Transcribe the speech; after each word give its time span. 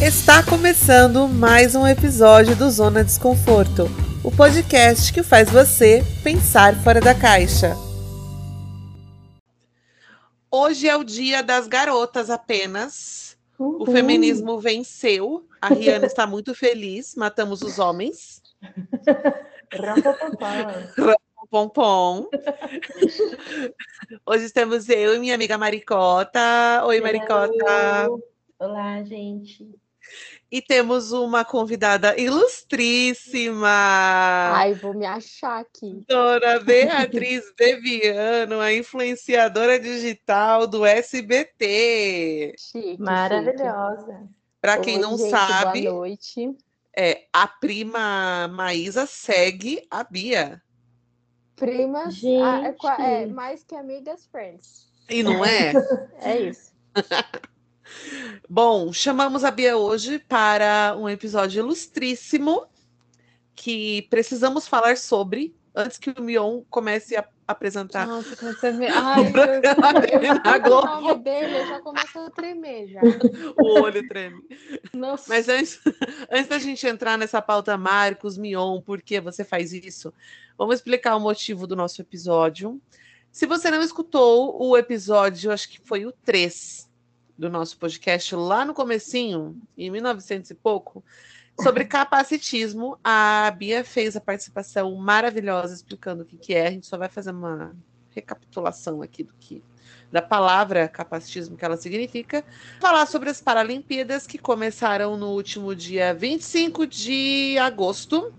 Está 0.00 0.42
começando 0.42 1.28
mais 1.28 1.76
um 1.76 1.86
episódio 1.86 2.56
do 2.56 2.68
Zona 2.68 3.04
Desconforto, 3.04 3.84
o 4.24 4.30
podcast 4.30 5.12
que 5.12 5.22
faz 5.22 5.48
você 5.48 6.02
pensar 6.22 6.74
fora 6.82 7.00
da 7.00 7.14
caixa. 7.14 7.74
Hoje 10.50 10.88
é 10.88 10.96
o 10.96 11.04
dia 11.04 11.42
das 11.42 11.68
garotas 11.68 12.28
apenas. 12.28 13.38
Uhum. 13.58 13.82
O 13.82 13.86
feminismo 13.86 14.58
venceu. 14.58 15.46
A 15.62 15.68
Rihanna 15.68 16.06
está 16.06 16.26
muito 16.26 16.54
feliz. 16.54 17.14
Matamos 17.14 17.62
os 17.62 17.78
homens. 17.78 18.42
Pom, 21.50 21.68
pom. 21.68 22.28
Hoje 24.26 24.44
estamos 24.44 24.88
eu 24.88 25.14
e 25.14 25.18
minha 25.20 25.36
amiga 25.36 25.56
Maricota. 25.56 26.82
Oi, 26.84 27.00
Maricota. 27.00 28.08
Olá, 28.58 29.02
gente. 29.04 29.83
E 30.54 30.62
temos 30.62 31.10
uma 31.10 31.44
convidada 31.44 32.16
ilustríssima. 32.16 33.66
Ai, 33.66 34.72
vou 34.72 34.94
me 34.94 35.04
achar 35.04 35.58
aqui. 35.58 36.04
Dona 36.06 36.60
Beatriz 36.60 37.52
Beviano, 37.58 38.60
a 38.60 38.72
influenciadora 38.72 39.80
digital 39.80 40.68
do 40.68 40.86
SBT. 40.86 42.54
Chique, 42.56 43.02
Maravilhosa. 43.02 44.28
Para 44.60 44.78
quem 44.78 44.96
não 44.96 45.18
gente, 45.18 45.30
sabe, 45.30 45.82
boa 45.82 45.94
noite. 45.96 46.56
É, 46.96 47.24
a 47.32 47.48
prima 47.48 48.46
Maísa 48.46 49.06
segue 49.06 49.84
a 49.90 50.04
Bia. 50.04 50.62
Primas, 51.56 52.14
gente. 52.14 52.86
é, 53.00 53.22
é 53.24 53.26
mais 53.26 53.64
que 53.64 53.74
amigas, 53.74 54.24
friends. 54.26 54.86
E 55.10 55.20
não 55.20 55.44
é? 55.44 55.72
é 56.22 56.38
isso. 56.42 56.72
Bom, 58.48 58.92
chamamos 58.92 59.44
a 59.44 59.50
Bia 59.50 59.76
hoje 59.76 60.18
para 60.18 60.96
um 60.98 61.08
episódio 61.08 61.60
ilustríssimo 61.60 62.66
que 63.54 64.06
precisamos 64.10 64.66
falar 64.66 64.96
sobre 64.96 65.54
antes 65.74 65.98
que 65.98 66.10
o 66.10 66.22
Mion 66.22 66.62
comece 66.70 67.16
a 67.16 67.26
apresentar. 67.46 68.06
Nossa, 68.06 68.36
você 68.36 68.72
vê. 68.72 68.86
Ai, 68.88 69.20
eu, 69.20 70.22
eu, 70.22 70.66
eu, 70.66 70.78
o 70.78 71.00
nome 71.00 71.14
dele, 71.22 71.58
eu 71.58 71.66
já 71.66 71.80
começo 71.80 72.18
a 72.18 72.30
tremer 72.30 72.88
já. 72.88 73.00
o 73.58 73.80
olho 73.80 74.06
treme. 74.08 74.42
Nossa. 74.92 75.24
Mas 75.28 75.48
antes, 75.48 75.80
antes 76.30 76.48
da 76.48 76.58
gente 76.58 76.86
entrar 76.86 77.18
nessa 77.18 77.42
pauta, 77.42 77.76
Marcos, 77.76 78.38
Mion, 78.38 78.80
por 78.80 79.02
que 79.02 79.20
você 79.20 79.44
faz 79.44 79.72
isso? 79.72 80.12
Vamos 80.56 80.76
explicar 80.76 81.16
o 81.16 81.20
motivo 81.20 81.66
do 81.66 81.76
nosso 81.76 82.00
episódio. 82.00 82.80
Se 83.30 83.46
você 83.46 83.70
não 83.70 83.82
escutou 83.82 84.62
o 84.62 84.76
episódio, 84.76 85.50
acho 85.50 85.68
que 85.68 85.80
foi 85.80 86.06
o 86.06 86.12
3, 86.12 86.88
do 87.36 87.50
nosso 87.50 87.76
podcast 87.78 88.34
lá 88.34 88.64
no 88.64 88.74
comecinho, 88.74 89.60
em 89.76 89.90
1900 89.90 90.50
e 90.50 90.54
pouco, 90.54 91.04
sobre 91.60 91.84
capacitismo. 91.84 92.98
A 93.02 93.50
Bia 93.56 93.84
fez 93.84 94.16
a 94.16 94.20
participação 94.20 94.94
maravilhosa 94.96 95.74
explicando 95.74 96.22
o 96.22 96.26
que, 96.26 96.36
que 96.36 96.54
é. 96.54 96.68
A 96.68 96.70
gente 96.70 96.86
só 96.86 96.96
vai 96.96 97.08
fazer 97.08 97.30
uma 97.30 97.74
recapitulação 98.10 99.02
aqui 99.02 99.24
do 99.24 99.34
que 99.38 99.62
da 100.10 100.22
palavra 100.22 100.88
capacitismo 100.88 101.56
que 101.56 101.64
ela 101.64 101.76
significa. 101.76 102.44
Falar 102.80 103.06
sobre 103.06 103.30
as 103.30 103.40
Paralimpíadas 103.40 104.26
que 104.26 104.38
começaram 104.38 105.16
no 105.16 105.30
último 105.30 105.74
dia 105.74 106.14
25 106.14 106.86
de 106.86 107.58
agosto 107.58 108.32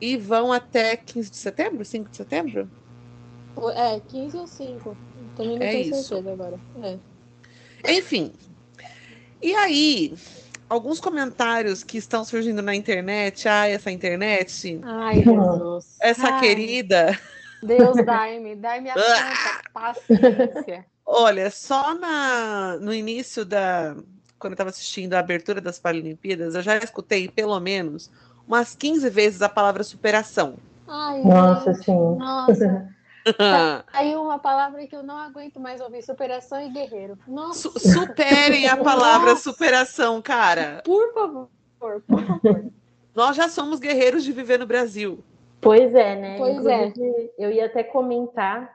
e 0.00 0.16
vão 0.16 0.52
até 0.52 0.96
15 0.96 1.30
de 1.30 1.36
setembro, 1.36 1.84
5 1.84 2.10
de 2.10 2.16
setembro? 2.16 2.68
É, 3.76 4.00
15 4.00 4.36
ou 4.36 4.46
5. 4.46 4.96
Também 5.36 5.58
não 5.58 5.66
é 5.66 5.70
tenho 5.70 5.94
isso. 5.94 6.08
certeza 6.08 6.32
agora. 6.32 6.60
É. 6.82 6.98
Enfim. 7.88 8.32
E 9.40 9.54
aí, 9.54 10.14
alguns 10.68 11.00
comentários 11.00 11.82
que 11.82 11.98
estão 11.98 12.24
surgindo 12.24 12.62
na 12.62 12.74
internet. 12.74 13.48
Ai, 13.48 13.72
essa 13.72 13.90
internet. 13.90 14.80
Ai, 14.82 15.22
Jesus. 15.22 15.96
Essa 16.00 16.28
Ai. 16.28 16.40
querida. 16.40 17.18
Deus, 17.62 17.96
dai-me, 18.04 18.56
dai-me 18.56 18.90
a 18.90 18.94
santa 18.94 19.70
paciência. 19.72 20.84
Olha, 21.04 21.50
só 21.50 21.94
na, 21.94 22.78
no 22.80 22.92
início 22.92 23.44
da. 23.44 23.94
Quando 24.38 24.52
eu 24.52 24.54
estava 24.54 24.70
assistindo 24.70 25.14
a 25.14 25.20
abertura 25.20 25.60
das 25.60 25.78
Paralimpíadas, 25.78 26.54
eu 26.54 26.62
já 26.62 26.76
escutei 26.78 27.28
pelo 27.28 27.58
menos 27.60 28.10
umas 28.46 28.74
15 28.74 29.08
vezes 29.08 29.42
a 29.42 29.48
palavra 29.48 29.84
superação. 29.84 30.56
Ai, 30.88 31.22
Nossa, 31.22 31.72
gente. 31.72 31.84
sim. 31.84 32.16
Nossa. 32.16 32.88
Aí 33.92 34.14
uma 34.16 34.38
palavra 34.38 34.86
que 34.86 34.94
eu 34.94 35.02
não 35.02 35.16
aguento 35.18 35.60
mais 35.60 35.80
ouvir: 35.80 36.02
superação 36.02 36.60
e 36.60 36.68
guerreiro. 36.70 37.18
Nossa. 37.26 37.70
Su 37.70 37.78
superem 37.78 38.68
a 38.68 38.76
palavra 38.76 39.30
Nossa. 39.30 39.42
superação, 39.42 40.20
cara. 40.20 40.82
Por 40.84 41.12
favor, 41.12 41.48
por 41.78 42.02
favor. 42.02 42.72
Nós 43.14 43.36
já 43.36 43.48
somos 43.48 43.78
guerreiros 43.78 44.24
de 44.24 44.32
viver 44.32 44.58
no 44.58 44.66
Brasil. 44.66 45.22
Pois 45.60 45.94
é, 45.94 46.16
né? 46.16 46.38
Pois 46.38 46.56
Inclusive, 46.56 47.30
é. 47.38 47.46
Eu 47.46 47.50
ia 47.50 47.66
até 47.66 47.84
comentar 47.84 48.74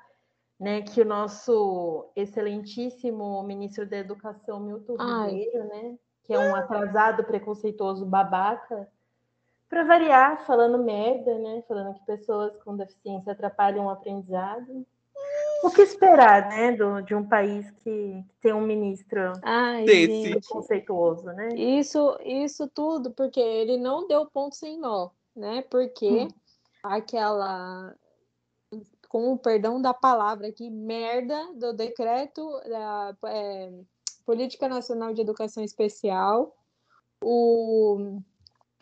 né, 0.59 0.81
que 0.81 1.01
o 1.01 1.05
nosso 1.05 2.09
excelentíssimo 2.15 3.43
ministro 3.43 3.85
da 3.85 3.97
Educação, 3.97 4.59
Milton 4.59 4.95
Ribeiro, 4.95 5.67
né? 5.67 5.95
Que 6.23 6.33
é 6.33 6.39
um 6.39 6.55
atrasado, 6.55 7.23
preconceituoso, 7.23 8.05
babaca, 8.05 8.87
para 9.69 9.83
variar, 9.83 10.45
falando 10.45 10.77
merda, 10.77 11.37
né? 11.39 11.63
Falando 11.67 11.93
que 11.95 12.05
pessoas 12.05 12.55
com 12.63 12.75
deficiência 12.75 13.33
atrapalham 13.33 13.85
o 13.85 13.89
aprendizado. 13.89 14.85
O 15.63 15.71
que 15.71 15.81
esperar, 15.81 16.49
né, 16.49 16.71
do, 16.73 17.01
de 17.01 17.15
um 17.15 17.27
país 17.27 17.69
que, 17.83 18.23
tem 18.39 18.53
um 18.53 18.61
ministro 18.61 19.33
Ai, 19.41 19.85
conceituoso, 20.47 21.25
né? 21.33 21.49
isso, 21.55 22.15
isso 22.23 22.67
tudo 22.67 23.11
porque 23.11 23.39
ele 23.39 23.75
não 23.75 24.07
deu 24.07 24.27
ponto 24.27 24.55
sem 24.55 24.79
nó, 24.79 25.09
né? 25.35 25.63
Porque 25.63 26.07
Hum. 26.07 26.27
aquela, 26.83 27.95
com 29.09 29.33
o 29.33 29.37
perdão 29.37 29.81
da 29.81 29.95
palavra 29.95 30.47
aqui, 30.47 30.69
merda 30.69 31.53
do 31.55 31.73
decreto 31.73 32.47
da 32.69 33.17
é, 33.25 33.73
Política 34.25 34.69
Nacional 34.69 35.11
de 35.11 35.21
Educação 35.21 35.63
Especial, 35.63 36.55
o, 37.19 38.19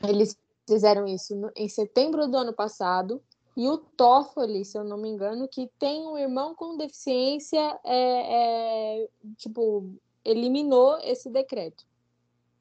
eles 0.04 0.38
fizeram 0.68 1.06
isso 1.08 1.36
no- 1.36 1.52
em 1.56 1.68
setembro 1.70 2.28
do 2.28 2.38
ano 2.38 2.54
passado. 2.54 3.22
E 3.58 3.70
o 3.70 3.78
Toffoli, 3.78 4.66
se 4.66 4.78
eu 4.78 4.84
não 4.84 4.98
me 4.98 5.08
engano, 5.10 5.48
que 5.48 5.70
tem 5.80 6.06
um 6.06 6.18
irmão 6.18 6.54
com 6.54 6.76
deficiência, 6.76 7.80
é, 7.86 9.04
é, 9.04 9.08
tipo, 9.38 9.94
eliminou 10.26 10.98
esse 11.00 11.30
decreto. 11.30 11.86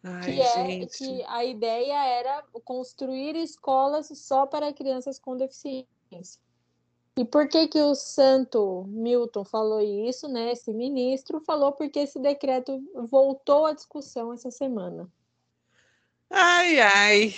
Ai, 0.04 0.20
Que, 0.22 0.40
é, 0.40 0.66
gente. 0.66 0.98
que 0.98 1.24
a 1.26 1.44
ideia 1.44 2.04
era 2.06 2.44
construir 2.64 3.34
escolas 3.36 4.08
só 4.14 4.46
para 4.46 4.72
crianças 4.72 5.18
com 5.18 5.36
deficiência. 5.36 5.88
E 7.16 7.24
por 7.24 7.48
que 7.48 7.66
que 7.68 7.80
o 7.80 7.94
santo 7.94 8.84
Milton 8.88 9.44
falou 9.44 9.80
isso, 9.80 10.28
né? 10.28 10.52
Esse 10.52 10.72
ministro 10.72 11.40
falou 11.40 11.72
porque 11.72 12.00
esse 12.00 12.18
decreto 12.20 12.80
voltou 13.08 13.66
à 13.66 13.72
discussão 13.72 14.32
essa 14.32 14.50
semana. 14.50 15.08
Ai, 16.30 16.80
ai. 16.80 17.34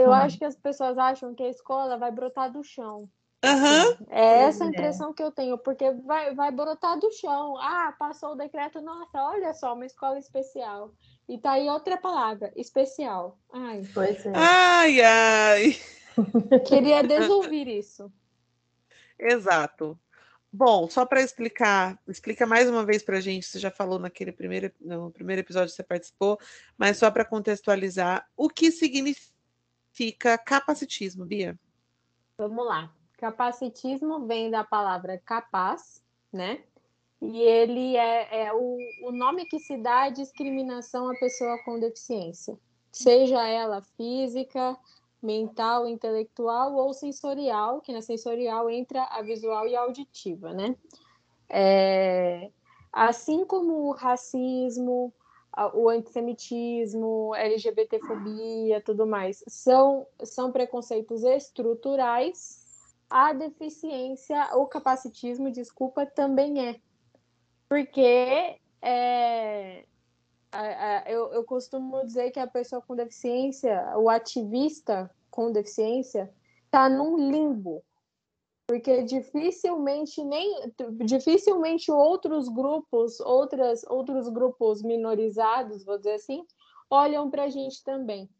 Eu 0.00 0.10
Hum. 0.10 0.14
acho 0.14 0.38
que 0.38 0.44
as 0.44 0.56
pessoas 0.56 0.96
acham 0.98 1.34
que 1.34 1.42
a 1.42 1.48
escola 1.48 1.96
vai 1.96 2.10
brotar 2.10 2.50
do 2.50 2.62
chão. 2.62 3.08
Aham. 3.44 3.96
É 4.08 4.42
essa 4.42 4.64
a 4.64 4.66
é. 4.66 4.70
impressão 4.70 5.12
que 5.12 5.22
eu 5.22 5.32
tenho, 5.32 5.58
porque 5.58 5.90
vai, 5.90 6.34
vai 6.34 6.50
brotar 6.50 6.98
do 6.98 7.10
chão. 7.10 7.56
Ah, 7.58 7.94
passou 7.98 8.32
o 8.32 8.36
decreto, 8.36 8.80
nossa, 8.80 9.18
olha 9.18 9.52
só, 9.52 9.74
uma 9.74 9.86
escola 9.86 10.18
especial. 10.18 10.92
E 11.28 11.38
tá 11.38 11.52
aí 11.52 11.68
outra 11.68 11.96
palavra, 11.96 12.52
especial. 12.56 13.38
Ai, 13.52 13.82
Pois 13.92 14.24
é. 14.24 14.32
Ai, 14.34 15.00
ai. 15.00 15.76
queria 16.66 17.02
desouvir 17.02 17.66
isso. 17.68 18.12
Exato. 19.18 19.98
Bom, 20.52 20.88
só 20.90 21.06
para 21.06 21.22
explicar, 21.22 21.98
explica 22.06 22.46
mais 22.46 22.68
uma 22.68 22.84
vez 22.84 23.02
para 23.02 23.16
a 23.16 23.20
gente, 23.20 23.46
você 23.46 23.58
já 23.58 23.70
falou 23.70 23.98
naquele 23.98 24.30
primeiro, 24.30 24.70
no 24.78 25.10
primeiro 25.10 25.40
episódio 25.40 25.70
que 25.70 25.76
você 25.76 25.82
participou, 25.82 26.38
mas 26.76 26.98
só 26.98 27.10
para 27.10 27.24
contextualizar, 27.24 28.28
o 28.36 28.50
que 28.50 28.70
significa 28.70 29.31
capacitismo, 30.44 31.24
Bia? 31.24 31.58
Vamos 32.36 32.66
lá. 32.66 32.92
Capacitismo 33.18 34.26
vem 34.26 34.50
da 34.50 34.64
palavra 34.64 35.20
capaz, 35.24 36.02
né? 36.32 36.64
E 37.20 37.40
ele 37.40 37.96
é, 37.96 38.46
é 38.46 38.52
o, 38.52 38.76
o 39.04 39.12
nome 39.12 39.44
que 39.44 39.60
se 39.60 39.76
dá 39.76 40.04
à 40.04 40.10
discriminação 40.10 41.08
à 41.08 41.14
pessoa 41.14 41.56
com 41.64 41.78
deficiência, 41.78 42.58
seja 42.90 43.46
ela 43.46 43.80
física, 43.96 44.76
mental, 45.22 45.86
intelectual 45.86 46.74
ou 46.74 46.92
sensorial, 46.92 47.80
que 47.80 47.92
na 47.92 48.02
sensorial 48.02 48.68
entra 48.68 49.04
a 49.04 49.22
visual 49.22 49.68
e 49.68 49.76
a 49.76 49.82
auditiva, 49.82 50.52
né? 50.52 50.74
É, 51.48 52.50
assim 52.92 53.44
como 53.44 53.88
o 53.88 53.92
racismo, 53.92 55.14
o 55.74 55.88
antissemitismo, 55.88 57.34
LGBTfobia, 57.34 58.80
tudo 58.80 59.06
mais, 59.06 59.44
são, 59.46 60.06
são 60.24 60.50
preconceitos 60.50 61.22
estruturais, 61.24 62.62
a 63.10 63.32
deficiência, 63.32 64.56
o 64.56 64.66
capacitismo, 64.66 65.50
desculpa, 65.50 66.06
também 66.06 66.68
é. 66.68 66.80
Porque 67.68 68.56
é, 68.80 69.84
eu, 71.06 71.32
eu 71.32 71.44
costumo 71.44 72.04
dizer 72.06 72.30
que 72.30 72.40
a 72.40 72.46
pessoa 72.46 72.82
com 72.82 72.96
deficiência, 72.96 73.96
o 73.98 74.08
ativista 74.08 75.10
com 75.30 75.52
deficiência, 75.52 76.32
está 76.64 76.88
num 76.88 77.16
limbo, 77.16 77.82
porque 78.72 79.02
dificilmente 79.02 80.24
nem 80.24 80.72
dificilmente 81.04 81.92
outros 81.92 82.48
grupos, 82.48 83.20
outras, 83.20 83.84
outros 83.84 84.30
grupos 84.30 84.82
minorizados, 84.82 85.84
vou 85.84 85.98
dizer 85.98 86.14
assim, 86.14 86.42
olham 86.88 87.30
para 87.30 87.42
a 87.44 87.48
gente 87.50 87.84
também. 87.84 88.30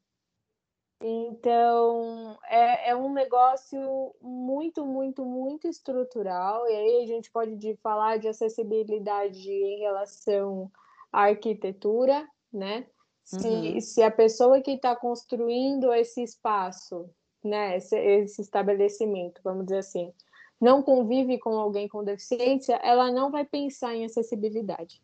Então, 1.02 2.38
é, 2.48 2.92
é 2.92 2.96
um 2.96 3.12
negócio 3.12 4.14
muito, 4.22 4.86
muito, 4.86 5.22
muito 5.22 5.68
estrutural. 5.68 6.66
E 6.66 6.76
aí 6.76 7.02
a 7.02 7.06
gente 7.06 7.30
pode 7.30 7.54
de 7.56 7.76
falar 7.82 8.18
de 8.18 8.28
acessibilidade 8.28 9.50
em 9.50 9.80
relação 9.80 10.72
à 11.12 11.24
arquitetura, 11.24 12.26
né? 12.50 12.86
Se, 13.22 13.48
uhum. 13.48 13.80
se 13.82 14.02
a 14.02 14.10
pessoa 14.10 14.62
que 14.62 14.70
está 14.70 14.96
construindo 14.96 15.92
esse 15.92 16.22
espaço, 16.22 17.10
né, 17.42 17.76
esse, 17.76 17.96
esse 17.96 18.40
estabelecimento, 18.42 19.40
vamos 19.42 19.64
dizer 19.64 19.78
assim, 19.78 20.12
não 20.60 20.82
convive 20.82 21.38
com 21.38 21.50
alguém 21.58 21.88
com 21.88 22.04
deficiência, 22.04 22.74
ela 22.76 23.10
não 23.10 23.30
vai 23.30 23.44
pensar 23.44 23.94
em 23.94 24.04
acessibilidade. 24.04 25.02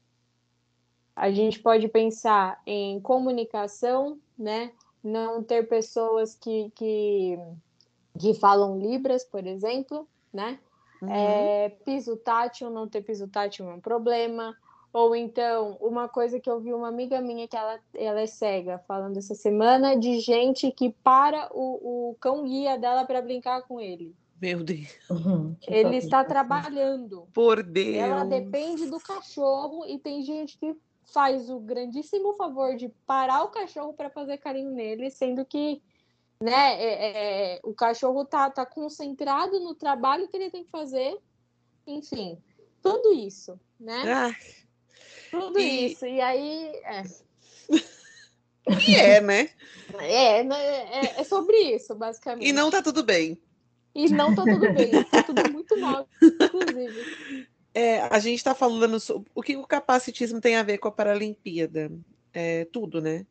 A 1.17 1.31
gente 1.31 1.59
pode 1.59 1.89
pensar 1.89 2.61
em 2.65 3.01
comunicação, 3.01 4.19
né? 4.39 4.73
não 5.03 5.43
ter 5.43 5.69
pessoas 5.69 6.35
que, 6.35 6.71
que, 6.75 7.39
que 8.19 8.35
falam 8.35 8.79
Libras, 8.79 9.25
por 9.25 9.47
exemplo, 9.47 10.07
né? 10.33 10.59
Uhum. 11.01 11.11
É, 11.11 11.69
piso 11.85 12.17
tátil, 12.17 12.71
não 12.71 12.89
ter 12.89 13.03
piso 13.03 13.29
tátil 13.29 13.69
é 13.71 13.75
um 13.75 13.81
problema. 13.81 14.57
Ou 14.93 15.15
então, 15.15 15.77
uma 15.81 16.09
coisa 16.09 16.41
que 16.41 16.51
eu 16.51 16.61
vi 16.61 16.73
uma 16.73 16.89
amiga 16.89 17.21
minha 17.21 17.47
que 17.47 17.57
ela, 17.57 17.79
ela 17.95 18.21
é 18.21 18.27
cega, 18.27 18.79
falando 18.89 19.19
essa 19.19 19.35
semana, 19.35 19.97
de 19.97 20.19
gente 20.21 20.71
que 20.73 20.91
para 20.91 21.51
o, 21.53 22.11
o 22.11 22.15
cão 22.21 22.45
guia 22.45 22.79
dela 22.79 23.05
para 23.05 23.21
brincar 23.21 23.63
com 23.63 23.81
ele. 23.81 24.15
Meu 24.41 24.63
Deus. 24.63 24.95
Uhum, 25.11 25.57
ele 25.67 25.97
está 25.97 26.25
trabalhando. 26.25 27.29
Por 27.35 27.63
Deus. 27.63 27.97
Ela 27.97 28.25
depende 28.25 28.87
do 28.87 29.01
cachorro 29.01 29.85
e 29.87 29.99
tem 29.99 30.23
gente 30.23 30.57
que 30.57 30.75
faz 31.13 31.51
o 31.51 31.59
grandíssimo 31.59 32.35
favor 32.35 32.77
de 32.77 32.89
parar 33.07 33.43
o 33.43 33.49
cachorro 33.49 33.93
para 33.93 34.11
fazer 34.11 34.39
carinho 34.39 34.71
nele, 34.71 35.11
sendo 35.11 35.45
que 35.45 35.83
né, 36.41 36.81
é, 36.81 37.57
é, 37.57 37.61
o 37.65 37.75
cachorro 37.75 38.25
tá, 38.25 38.49
tá 38.49 38.65
concentrado 38.65 39.59
no 39.61 39.75
trabalho 39.75 40.29
que 40.29 40.37
ele 40.37 40.51
tem 40.51 40.65
que 40.65 40.71
fazer. 40.71 41.19
Enfim, 41.87 42.39
tudo 42.83 43.13
isso, 43.13 43.59
né? 43.81 44.03
Ah, 44.07 44.31
tudo 45.31 45.59
e... 45.59 45.93
isso. 45.93 46.07
E 46.07 46.21
aí. 46.21 46.73
É. 46.85 47.03
E 48.87 48.95
é, 48.97 49.19
né? 49.21 49.49
É, 49.99 50.45
né, 50.45 50.57
é, 50.57 51.21
é 51.21 51.25
sobre 51.25 51.57
isso, 51.57 51.95
basicamente. 51.95 52.47
E 52.47 52.53
não 52.53 52.71
tá 52.71 52.83
tudo 52.83 53.03
bem. 53.03 53.41
E 53.95 54.11
não 54.11 54.35
tá 54.35 54.45
tudo 54.45 54.73
bem, 54.75 55.05
tá 55.05 55.23
tudo 55.23 55.51
muito 55.51 55.75
mal, 55.79 56.07
inclusive. 56.23 57.49
É, 57.73 58.03
a 58.03 58.19
gente 58.19 58.37
está 58.37 58.55
falando 58.55 59.01
sobre 59.01 59.31
o 59.35 59.43
que 59.43 59.57
o 59.57 59.67
capacitismo 59.67 60.41
tem 60.41 60.57
a 60.57 60.63
ver 60.63 60.79
com 60.79 60.89
a 60.89 60.93
Paralimpíada. 60.93 61.91
É, 62.33 62.67
tudo, 62.67 63.01
né? 63.01 63.27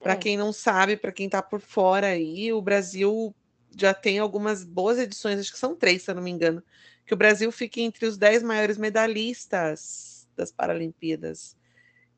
Para 0.00 0.14
é. 0.14 0.16
quem 0.16 0.36
não 0.36 0.52
sabe, 0.52 0.96
para 0.96 1.12
quem 1.12 1.26
está 1.26 1.42
por 1.42 1.60
fora 1.60 2.08
aí, 2.08 2.52
o 2.52 2.62
Brasil 2.62 3.34
já 3.76 3.92
tem 3.92 4.18
algumas 4.18 4.64
boas 4.64 4.98
edições, 4.98 5.38
acho 5.38 5.52
que 5.52 5.58
são 5.58 5.76
três, 5.76 6.02
se 6.02 6.10
eu 6.10 6.14
não 6.14 6.22
me 6.22 6.30
engano, 6.30 6.62
que 7.06 7.14
o 7.14 7.16
Brasil 7.16 7.52
fica 7.52 7.80
entre 7.80 8.06
os 8.06 8.16
dez 8.16 8.42
maiores 8.42 8.78
medalhistas 8.78 10.11
das 10.42 10.52
Paralimpíadas. 10.52 11.56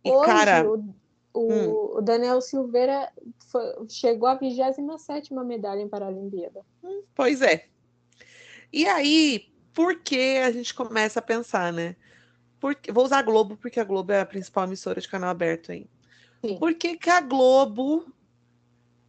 E, 0.04 0.10
Hoje, 0.10 0.26
cara. 0.26 0.68
O, 0.68 0.94
o, 1.32 1.52
hum. 1.52 1.96
o 1.96 2.00
Daniel 2.00 2.40
Silveira 2.40 3.12
foi, 3.50 3.62
chegou 3.88 4.28
à 4.28 4.34
27 4.34 5.34
medalha 5.34 5.80
em 5.80 5.88
Paralimpíada. 5.88 6.62
Hum, 6.82 7.02
pois 7.14 7.42
é. 7.42 7.66
E 8.72 8.86
aí, 8.86 9.52
por 9.72 10.00
que 10.00 10.38
a 10.38 10.50
gente 10.50 10.72
começa 10.74 11.18
a 11.18 11.22
pensar, 11.22 11.72
né? 11.72 11.96
Porque, 12.60 12.90
vou 12.90 13.04
usar 13.04 13.18
a 13.18 13.22
Globo, 13.22 13.56
porque 13.56 13.78
a 13.78 13.84
Globo 13.84 14.12
é 14.12 14.20
a 14.20 14.26
principal 14.26 14.64
emissora 14.64 15.00
de 15.00 15.08
canal 15.08 15.30
aberto 15.30 15.72
aí. 15.72 15.86
Sim. 16.40 16.56
Por 16.58 16.74
que, 16.74 16.96
que 16.96 17.10
a 17.10 17.20
Globo 17.20 18.06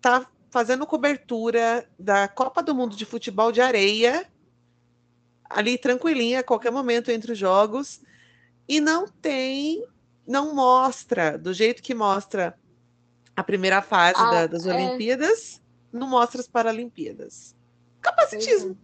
tá 0.01 0.29
fazendo 0.49 0.85
cobertura 0.85 1.87
da 1.97 2.27
Copa 2.27 2.63
do 2.63 2.73
Mundo 2.73 2.95
de 2.95 3.05
Futebol 3.05 3.51
de 3.51 3.61
Areia, 3.61 4.25
ali 5.49 5.77
tranquilinha, 5.77 6.39
a 6.39 6.43
qualquer 6.43 6.71
momento 6.71 7.11
entre 7.11 7.33
os 7.33 7.37
jogos, 7.37 8.01
e 8.67 8.79
não 8.79 9.07
tem, 9.07 9.85
não 10.27 10.53
mostra, 10.53 11.37
do 11.37 11.53
jeito 11.53 11.81
que 11.81 11.93
mostra 11.93 12.57
a 13.35 13.43
primeira 13.43 13.81
fase 13.81 14.19
ah, 14.19 14.31
da, 14.31 14.47
das 14.47 14.65
é... 14.65 14.73
Olimpíadas, 14.73 15.61
não 15.91 16.07
mostra 16.07 16.41
as 16.41 16.47
Paralimpíadas. 16.47 17.55
Capacitismo. 18.01 18.77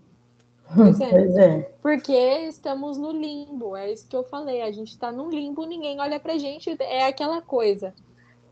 Pois 0.76 1.00
é. 1.00 1.10
Pois 1.10 1.36
é. 1.38 1.62
Porque 1.82 2.14
estamos 2.48 2.98
no 2.98 3.12
limbo, 3.12 3.76
é 3.76 3.92
isso 3.92 4.08
que 4.08 4.16
eu 4.16 4.24
falei. 4.24 4.62
A 4.62 4.72
gente 4.72 4.90
está 4.90 5.12
no 5.12 5.30
limbo, 5.30 5.66
ninguém 5.66 6.00
olha 6.00 6.20
pra 6.20 6.38
gente, 6.38 6.76
é 6.80 7.06
aquela 7.06 7.42
coisa. 7.42 7.94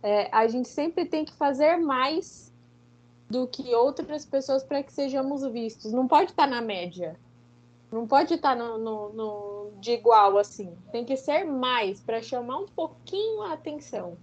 É, 0.03 0.29
a 0.31 0.47
gente 0.47 0.67
sempre 0.67 1.05
tem 1.05 1.25
que 1.25 1.33
fazer 1.33 1.77
mais 1.77 2.53
do 3.29 3.47
que 3.47 3.73
outras 3.75 4.25
pessoas 4.25 4.63
para 4.63 4.81
que 4.81 4.91
sejamos 4.91 5.45
vistos. 5.51 5.91
Não 5.91 6.07
pode 6.07 6.31
estar 6.31 6.43
tá 6.43 6.49
na 6.49 6.61
média. 6.61 7.17
Não 7.91 8.07
pode 8.07 8.35
estar 8.35 8.55
tá 8.55 8.63
no, 8.63 8.77
no, 8.77 9.13
no, 9.13 9.71
de 9.79 9.91
igual 9.91 10.37
assim. 10.37 10.71
Tem 10.91 11.03
que 11.03 11.17
ser 11.17 11.43
mais 11.43 11.99
para 11.99 12.21
chamar 12.21 12.57
um 12.59 12.67
pouquinho 12.67 13.41
a 13.41 13.53
atenção. 13.53 14.15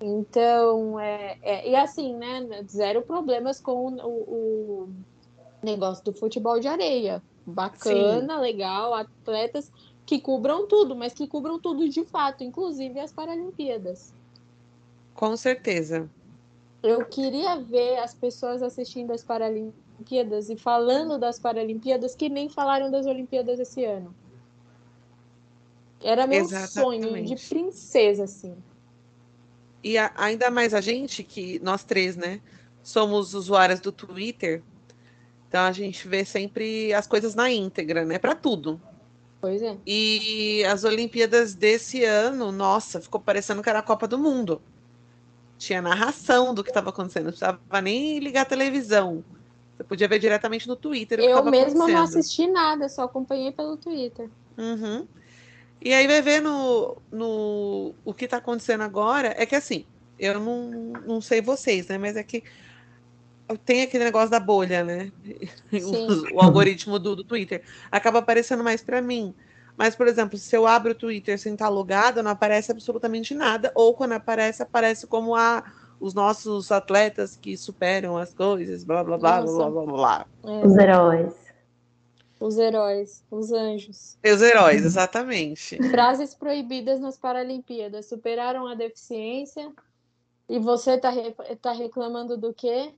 Então, 0.00 1.00
é, 1.00 1.38
é, 1.42 1.70
e 1.70 1.74
assim, 1.74 2.14
né? 2.14 2.62
Zero 2.68 3.02
problemas 3.02 3.60
com 3.60 3.92
o, 3.92 4.06
o 4.06 4.88
negócio 5.62 6.04
do 6.04 6.12
futebol 6.12 6.60
de 6.60 6.68
areia. 6.68 7.22
Bacana, 7.44 8.34
Sim. 8.34 8.40
legal, 8.40 8.92
atletas 8.94 9.70
que 10.04 10.20
cubram 10.20 10.66
tudo, 10.66 10.94
mas 10.94 11.12
que 11.12 11.26
cubram 11.26 11.58
tudo 11.58 11.88
de 11.88 12.04
fato, 12.04 12.44
inclusive 12.44 13.00
as 13.00 13.12
Paralimpíadas. 13.12 14.14
Com 15.14 15.36
certeza. 15.36 16.08
Eu 16.82 17.04
queria 17.06 17.56
ver 17.56 17.98
as 17.98 18.14
pessoas 18.14 18.62
assistindo 18.62 19.12
as 19.12 19.24
Paralimpíadas 19.24 19.85
e 20.50 20.56
falando 20.56 21.18
das 21.18 21.38
Paralimpíadas 21.38 22.14
que 22.14 22.28
nem 22.28 22.48
falaram 22.48 22.90
das 22.90 23.06
Olimpíadas 23.06 23.58
esse 23.58 23.84
ano. 23.84 24.14
Era 26.02 26.26
meu 26.26 26.40
Exatamente. 26.40 26.72
sonho 26.72 27.24
de 27.24 27.48
princesa, 27.48 28.24
assim. 28.24 28.54
E 29.82 29.96
a, 29.96 30.12
ainda 30.16 30.50
mais 30.50 30.74
a 30.74 30.80
gente, 30.80 31.22
que 31.22 31.58
nós 31.60 31.84
três, 31.84 32.16
né, 32.16 32.40
somos 32.82 33.34
usuárias 33.34 33.80
do 33.80 33.90
Twitter, 33.90 34.62
então 35.48 35.62
a 35.62 35.72
gente 35.72 36.06
vê 36.06 36.24
sempre 36.24 36.92
as 36.92 37.06
coisas 37.06 37.34
na 37.34 37.50
íntegra, 37.50 38.04
né? 38.04 38.18
Para 38.18 38.34
tudo. 38.34 38.80
Pois 39.40 39.62
é. 39.62 39.76
E 39.86 40.64
as 40.64 40.84
Olimpíadas 40.84 41.54
desse 41.54 42.04
ano, 42.04 42.50
nossa, 42.50 43.00
ficou 43.00 43.20
parecendo 43.20 43.62
que 43.62 43.68
era 43.68 43.78
a 43.78 43.82
Copa 43.82 44.08
do 44.08 44.18
Mundo. 44.18 44.60
Tinha 45.56 45.80
narração 45.80 46.52
do 46.52 46.62
que 46.62 46.70
estava 46.70 46.90
acontecendo, 46.90 47.24
não 47.24 47.30
precisava 47.30 47.80
nem 47.80 48.18
ligar 48.18 48.42
a 48.42 48.46
televisão. 48.46 49.24
Você 49.76 49.84
podia 49.84 50.08
ver 50.08 50.18
diretamente 50.18 50.66
no 50.66 50.74
Twitter. 50.74 51.20
Eu 51.20 51.44
mesma 51.44 51.86
não 51.86 52.02
assisti 52.02 52.46
nada, 52.46 52.88
só 52.88 53.04
acompanhei 53.04 53.52
pelo 53.52 53.76
Twitter. 53.76 54.30
Uhum. 54.56 55.06
E 55.80 55.92
aí 55.92 56.06
vai 56.06 56.22
ver 56.22 56.40
no, 56.40 56.96
no 57.12 57.94
o 58.04 58.14
que 58.14 58.24
está 58.24 58.38
acontecendo 58.38 58.82
agora. 58.82 59.34
É 59.36 59.44
que 59.44 59.54
assim, 59.54 59.84
eu 60.18 60.40
não, 60.40 60.70
não 61.06 61.20
sei 61.20 61.42
vocês, 61.42 61.88
né? 61.88 61.98
Mas 61.98 62.16
é 62.16 62.22
que 62.22 62.42
tem 63.64 63.82
aquele 63.82 64.04
negócio 64.04 64.30
da 64.30 64.40
bolha, 64.40 64.82
né? 64.82 65.12
O, 65.72 66.36
o, 66.36 66.40
algoritmo 66.40 66.98
do, 66.98 67.14
do, 67.14 67.24
Twitter 67.24 67.62
acaba 67.90 68.20
aparecendo 68.20 68.64
mais 68.64 68.82
para 68.82 69.02
mim. 69.02 69.34
Mas, 69.76 69.94
por 69.94 70.08
exemplo, 70.08 70.38
se 70.38 70.56
eu 70.56 70.66
abro 70.66 70.92
o 70.92 70.94
Twitter 70.94 71.38
sem 71.38 71.52
estar 71.52 71.68
logado, 71.68 72.22
não 72.22 72.30
aparece 72.30 72.72
absolutamente 72.72 73.34
nada. 73.34 73.70
Ou 73.74 73.94
quando 73.94 74.12
aparece, 74.12 74.62
aparece 74.62 75.06
como 75.06 75.36
a, 75.36 75.62
os 76.00 76.14
nossos 76.14 76.70
atletas 76.70 77.36
que 77.36 77.56
superam 77.56 78.16
as 78.16 78.32
coisas, 78.34 78.84
blá 78.84 79.02
blá 79.02 79.18
blá 79.18 79.42
blá 79.42 79.70
blá 79.70 79.84
blá. 79.84 80.26
É. 80.44 80.66
Os 80.66 80.76
heróis. 80.76 81.46
Os 82.38 82.58
heróis, 82.58 83.24
os 83.30 83.50
anjos. 83.50 84.18
Os 84.22 84.42
heróis, 84.42 84.84
exatamente. 84.84 85.76
Frases 85.90 86.34
proibidas 86.34 87.00
nas 87.00 87.16
Paralimpíadas. 87.16 88.06
Superaram 88.06 88.66
a 88.66 88.74
deficiência. 88.74 89.72
E 90.48 90.58
você 90.58 90.98
tá, 90.98 91.10
re 91.10 91.34
tá 91.60 91.72
reclamando 91.72 92.36
do 92.36 92.52
quê? 92.52 92.92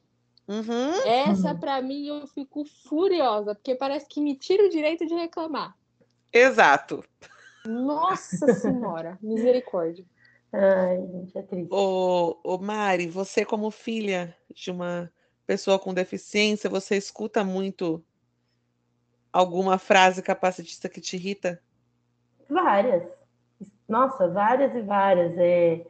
Uhum. 0.49 0.93
Essa, 1.05 1.55
para 1.55 1.81
mim, 1.81 2.07
eu 2.09 2.27
fico 2.27 2.65
furiosa, 2.89 3.55
porque 3.55 3.75
parece 3.75 4.07
que 4.09 4.21
me 4.21 4.35
tira 4.35 4.65
o 4.65 4.71
direito 4.71 5.07
de 5.07 5.15
reclamar. 5.15 5.77
Exato. 6.33 7.05
Nossa 7.67 8.55
Senhora, 8.55 9.19
misericórdia. 9.23 10.05
Ai, 10.53 11.07
gente, 11.07 11.37
é 11.37 11.43
triste. 11.43 11.73
Ô, 11.73 12.39
ô, 12.43 12.59
Mari, 12.59 13.09
você, 13.09 13.45
como 13.45 13.71
filha 13.71 14.35
de 14.55 14.71
uma 14.71 15.13
pessoa 15.47 15.79
com 15.79 15.95
deficiência, 15.95 16.71
você 16.71 16.97
escuta 16.97 17.45
muito 17.45 18.03
alguma 19.33 19.79
frase 19.79 20.23
capacitista 20.23 20.89
que 20.89 21.01
te 21.01 21.17
irrita? 21.17 21.61
Várias. 22.49 23.05
Nossa, 23.89 24.29
várias 24.29 24.75
e 24.75 24.81
várias. 24.81 25.37
É 25.37 25.85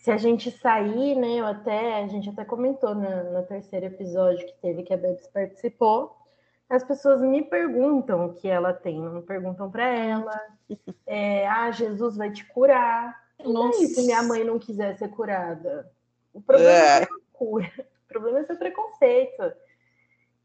se 0.00 0.10
a 0.10 0.16
gente 0.16 0.50
sair, 0.50 1.14
né? 1.14 1.36
Eu 1.36 1.46
até, 1.46 2.02
a 2.02 2.06
gente 2.06 2.28
até 2.28 2.44
comentou 2.44 2.94
no, 2.94 3.32
no 3.32 3.42
terceiro 3.44 3.86
episódio 3.86 4.46
que 4.46 4.54
teve 4.60 4.82
que 4.82 4.94
a 4.94 4.96
Bebs 4.96 5.26
participou. 5.28 6.16
As 6.68 6.82
pessoas 6.82 7.20
me 7.20 7.42
perguntam 7.42 8.26
o 8.26 8.34
que 8.34 8.48
ela 8.48 8.72
tem, 8.72 8.98
não 8.98 9.20
perguntam 9.20 9.70
para 9.70 9.86
ela. 9.86 10.40
É, 11.06 11.46
ah, 11.48 11.70
Jesus 11.70 12.16
vai 12.16 12.30
te 12.30 12.44
curar. 12.46 13.14
Nossa. 13.44 13.82
E 13.82 13.88
se 13.88 14.02
minha 14.02 14.22
mãe 14.22 14.44
não 14.44 14.58
quiser 14.58 14.96
ser 14.96 15.08
curada? 15.08 15.90
O 16.32 16.40
problema 16.40 16.70
é, 16.70 17.02
é 17.02 17.08
cura. 17.32 17.70
O 17.78 18.12
problema 18.12 18.40
é 18.40 18.44
seu 18.44 18.56
preconceito. 18.56 19.52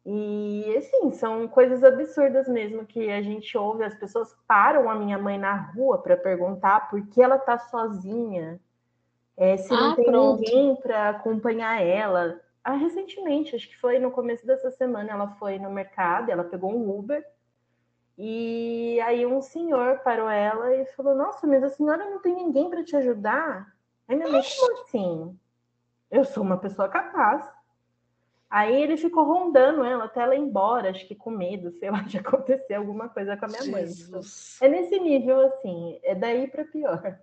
E 0.05 0.75
assim, 0.77 1.11
são 1.13 1.47
coisas 1.47 1.83
absurdas 1.83 2.47
mesmo 2.47 2.85
que 2.85 3.09
a 3.09 3.21
gente 3.21 3.57
ouve. 3.57 3.83
As 3.83 3.95
pessoas 3.95 4.35
param 4.47 4.89
a 4.89 4.95
minha 4.95 5.17
mãe 5.17 5.37
na 5.37 5.55
rua 5.55 5.97
para 5.97 6.15
perguntar 6.15 6.89
por 6.89 7.05
que 7.07 7.21
ela 7.21 7.39
tá 7.39 7.57
sozinha, 7.57 8.59
é, 9.35 9.57
se 9.57 9.73
ah, 9.73 9.77
não 9.77 9.95
tem 9.95 10.05
pronto. 10.05 10.39
ninguém 10.39 10.75
para 10.75 11.09
acompanhar 11.09 11.81
ela. 11.81 12.39
Ah, 12.63 12.75
recentemente, 12.75 13.55
acho 13.55 13.67
que 13.67 13.77
foi 13.77 13.99
no 13.99 14.11
começo 14.11 14.45
dessa 14.45 14.71
semana, 14.71 15.11
ela 15.11 15.27
foi 15.39 15.57
no 15.59 15.71
mercado, 15.71 16.29
ela 16.29 16.43
pegou 16.43 16.71
um 16.71 16.97
Uber 16.97 17.23
e 18.17 18.99
aí 19.01 19.25
um 19.25 19.41
senhor 19.41 19.99
parou 19.99 20.29
ela 20.29 20.73
e 20.75 20.85
falou: 20.87 21.15
Nossa, 21.15 21.45
mas 21.45 21.63
a 21.63 21.69
senhora 21.69 22.09
não 22.09 22.21
tem 22.21 22.33
ninguém 22.33 22.69
para 22.69 22.83
te 22.83 22.95
ajudar? 22.95 23.73
Aí 24.07 24.15
minha 24.15 24.29
mãe, 24.29 24.41
como 24.41 24.81
assim? 24.81 25.39
Eu 26.09 26.23
sou 26.23 26.43
uma 26.43 26.57
pessoa 26.57 26.87
capaz. 26.87 27.45
Aí 28.49 28.83
ele 28.83 28.95
ficou 28.95 29.25
rondando 29.25 29.83
ela 29.83 30.05
até 30.05 30.21
ela 30.21 30.35
ir 30.35 30.39
embora, 30.39 30.91
acho 30.91 31.05
que 31.07 31.15
com 31.15 31.29
medo, 31.29 31.71
sei 31.71 31.91
lá, 31.91 32.01
de 32.07 32.17
acontecer 32.17 32.75
alguma 32.75 33.09
coisa 33.09 33.35
com 33.35 33.45
a 33.45 33.47
minha 33.49 33.65
mãe. 33.65 33.83
Então, 33.83 34.21
é 34.61 34.67
nesse 34.69 34.99
nível, 34.99 35.39
assim, 35.47 35.99
é 36.03 36.15
daí 36.15 36.47
para 36.47 36.63
pior. 36.63 37.19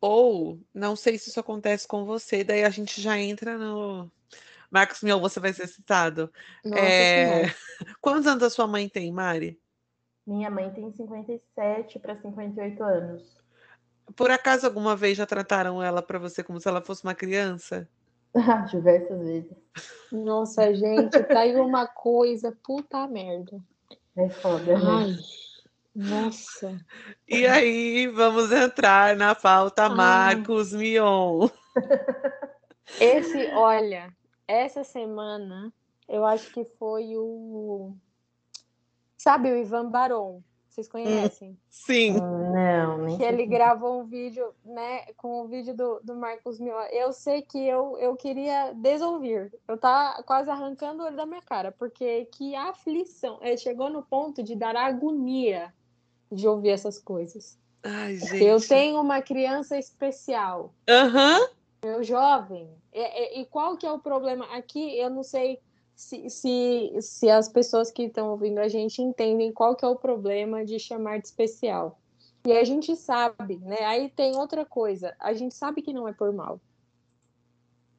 Ou, 0.00 0.58
não 0.74 0.96
sei 0.96 1.18
se 1.18 1.28
isso 1.28 1.38
acontece 1.38 1.86
com 1.86 2.04
você, 2.04 2.42
daí 2.42 2.64
a 2.64 2.70
gente 2.70 3.00
já 3.00 3.18
entra 3.18 3.58
no. 3.58 4.10
Marcos 4.70 5.02
Mion, 5.02 5.20
você 5.20 5.40
vai 5.40 5.52
ser 5.52 5.66
citado. 5.66 6.30
Nossa, 6.64 6.82
é... 6.82 7.42
Quantos 8.00 8.26
anos 8.26 8.42
a 8.42 8.50
sua 8.50 8.66
mãe 8.66 8.88
tem, 8.88 9.12
Mari? 9.12 9.60
Minha 10.26 10.50
mãe 10.50 10.70
tem 10.70 10.92
57 10.92 11.98
para 11.98 12.16
58 12.16 12.82
anos. 12.82 13.40
Por 14.14 14.30
acaso 14.30 14.66
alguma 14.66 14.94
vez 14.94 15.16
já 15.16 15.26
trataram 15.26 15.82
ela 15.82 16.02
para 16.02 16.18
você 16.18 16.42
como 16.42 16.60
se 16.60 16.68
ela 16.68 16.80
fosse 16.80 17.02
uma 17.04 17.14
criança? 17.14 17.88
Diversas 18.70 19.20
vezes. 19.20 19.56
Nossa, 20.12 20.72
gente, 20.74 21.22
tá 21.24 21.40
aí 21.40 21.56
uma 21.56 21.86
coisa, 21.86 22.56
puta 22.64 23.06
merda. 23.06 23.60
É 24.16 24.28
foda, 24.28 24.78
né? 24.78 24.84
Ai, 24.84 25.16
nossa. 25.94 26.78
E 27.28 27.46
aí, 27.46 28.06
vamos 28.08 28.52
entrar 28.52 29.16
na 29.16 29.34
pauta 29.34 29.84
Ai. 29.84 29.94
Marcos 29.94 30.72
Mion. 30.72 31.48
Esse, 33.00 33.46
olha, 33.52 34.12
essa 34.50 34.84
semana 34.84 35.72
eu 36.10 36.26
acho 36.26 36.52
que 36.52 36.64
foi 36.64 37.16
o. 37.16 37.94
Sabe 39.16 39.50
o 39.50 39.56
Ivan 39.56 39.88
Baron? 39.88 40.42
Vocês 40.68 40.86
hum, 40.88 40.90
conhecem? 40.90 41.58
Sim. 41.68 42.14
Não, 42.14 42.98
nem 42.98 43.16
Que 43.16 43.24
ele 43.24 43.46
gravou 43.46 44.00
um 44.00 44.04
vídeo, 44.04 44.52
né, 44.64 45.04
com 45.16 45.42
o 45.42 45.48
vídeo 45.48 45.74
do, 45.74 46.00
do 46.02 46.16
Marcos 46.16 46.58
Mion. 46.58 46.80
Eu 46.90 47.12
sei 47.12 47.42
que 47.42 47.58
eu, 47.58 47.96
eu 47.98 48.16
queria 48.16 48.72
desouvir. 48.72 49.52
Eu 49.68 49.76
tá 49.76 50.22
quase 50.26 50.50
arrancando 50.50 51.06
ele 51.06 51.16
da 51.16 51.26
minha 51.26 51.42
cara, 51.42 51.70
porque 51.70 52.24
que 52.26 52.54
aflição. 52.54 53.38
Ele 53.42 53.56
chegou 53.56 53.90
no 53.90 54.02
ponto 54.02 54.42
de 54.42 54.56
dar 54.56 54.76
agonia 54.76 55.72
de 56.30 56.46
ouvir 56.48 56.70
essas 56.70 56.98
coisas. 56.98 57.58
Ai, 57.82 58.16
gente. 58.16 58.44
Eu 58.44 58.60
tenho 58.60 59.00
uma 59.00 59.22
criança 59.22 59.78
especial. 59.78 60.74
Aham. 60.88 61.40
Uhum. 61.40 61.59
Meu 61.82 62.02
jovem. 62.02 62.68
E, 62.92 63.00
e, 63.00 63.40
e 63.40 63.46
qual 63.46 63.76
que 63.76 63.86
é 63.86 63.92
o 63.92 63.98
problema? 63.98 64.44
Aqui 64.46 64.98
eu 64.98 65.08
não 65.10 65.22
sei 65.22 65.60
se, 65.94 66.28
se, 66.30 66.96
se 67.00 67.30
as 67.30 67.48
pessoas 67.48 67.90
que 67.90 68.04
estão 68.04 68.30
ouvindo 68.30 68.58
a 68.58 68.68
gente 68.68 69.02
entendem 69.02 69.52
qual 69.52 69.76
que 69.76 69.84
é 69.84 69.88
o 69.88 69.96
problema 69.96 70.64
de 70.64 70.78
chamar 70.78 71.18
de 71.18 71.26
especial. 71.26 71.98
E 72.46 72.52
a 72.52 72.64
gente 72.64 72.96
sabe, 72.96 73.56
né? 73.58 73.84
Aí 73.84 74.08
tem 74.08 74.34
outra 74.34 74.64
coisa, 74.64 75.14
a 75.20 75.34
gente 75.34 75.54
sabe 75.54 75.82
que 75.82 75.92
não 75.92 76.08
é 76.08 76.12
por 76.12 76.32
mal. 76.32 76.58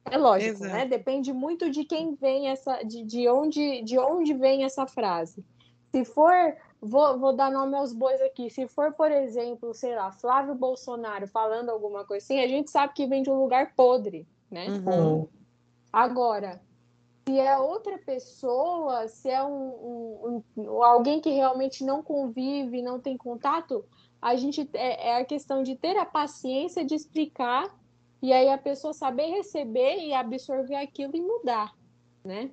É 0.04 0.18
lógico, 0.18 0.60
né? 0.60 0.66
Exato. 0.66 0.74
né? 0.74 0.86
Depende 0.86 1.32
muito 1.32 1.70
de 1.70 1.84
quem 1.84 2.14
vem 2.14 2.48
essa, 2.48 2.82
de, 2.82 3.04
de, 3.04 3.28
onde, 3.28 3.82
de 3.82 3.98
onde 3.98 4.34
vem 4.34 4.64
essa 4.64 4.84
frase. 4.86 5.44
Se 5.92 6.04
for, 6.04 6.56
vou, 6.82 7.16
vou 7.18 7.32
dar 7.32 7.50
nome 7.50 7.76
aos 7.76 7.92
bois 7.92 8.20
aqui. 8.20 8.50
Se 8.50 8.66
for, 8.66 8.92
por 8.92 9.10
exemplo, 9.12 9.72
sei 9.72 9.94
lá, 9.94 10.10
Flávio 10.10 10.54
Bolsonaro 10.54 11.28
falando 11.28 11.70
alguma 11.70 12.04
coisa 12.04 12.24
assim, 12.24 12.40
a 12.40 12.48
gente 12.48 12.70
sabe 12.70 12.92
que 12.92 13.06
vem 13.06 13.22
de 13.22 13.30
um 13.30 13.40
lugar 13.40 13.72
podre, 13.76 14.26
né? 14.50 14.66
Uhum. 14.68 15.28
Agora, 15.92 16.60
se 17.24 17.38
é 17.38 17.56
outra 17.56 17.98
pessoa, 17.98 19.06
se 19.06 19.30
é 19.30 19.42
um, 19.44 19.68
um, 20.26 20.42
um, 20.56 20.82
alguém 20.82 21.20
que 21.20 21.30
realmente 21.30 21.84
não 21.84 22.02
convive, 22.02 22.82
não 22.82 22.98
tem 22.98 23.16
contato, 23.16 23.84
a 24.20 24.34
gente 24.34 24.68
é, 24.74 25.10
é, 25.10 25.20
a 25.20 25.24
questão 25.24 25.62
de 25.62 25.76
ter 25.76 25.96
a 25.96 26.04
paciência 26.04 26.84
de 26.84 26.94
explicar 26.94 27.72
e 28.20 28.32
aí 28.32 28.48
a 28.48 28.58
pessoa 28.58 28.92
saber 28.92 29.26
receber 29.26 29.98
e 29.98 30.12
absorver 30.12 30.76
aquilo 30.76 31.14
e 31.14 31.20
mudar, 31.20 31.72
né? 32.24 32.50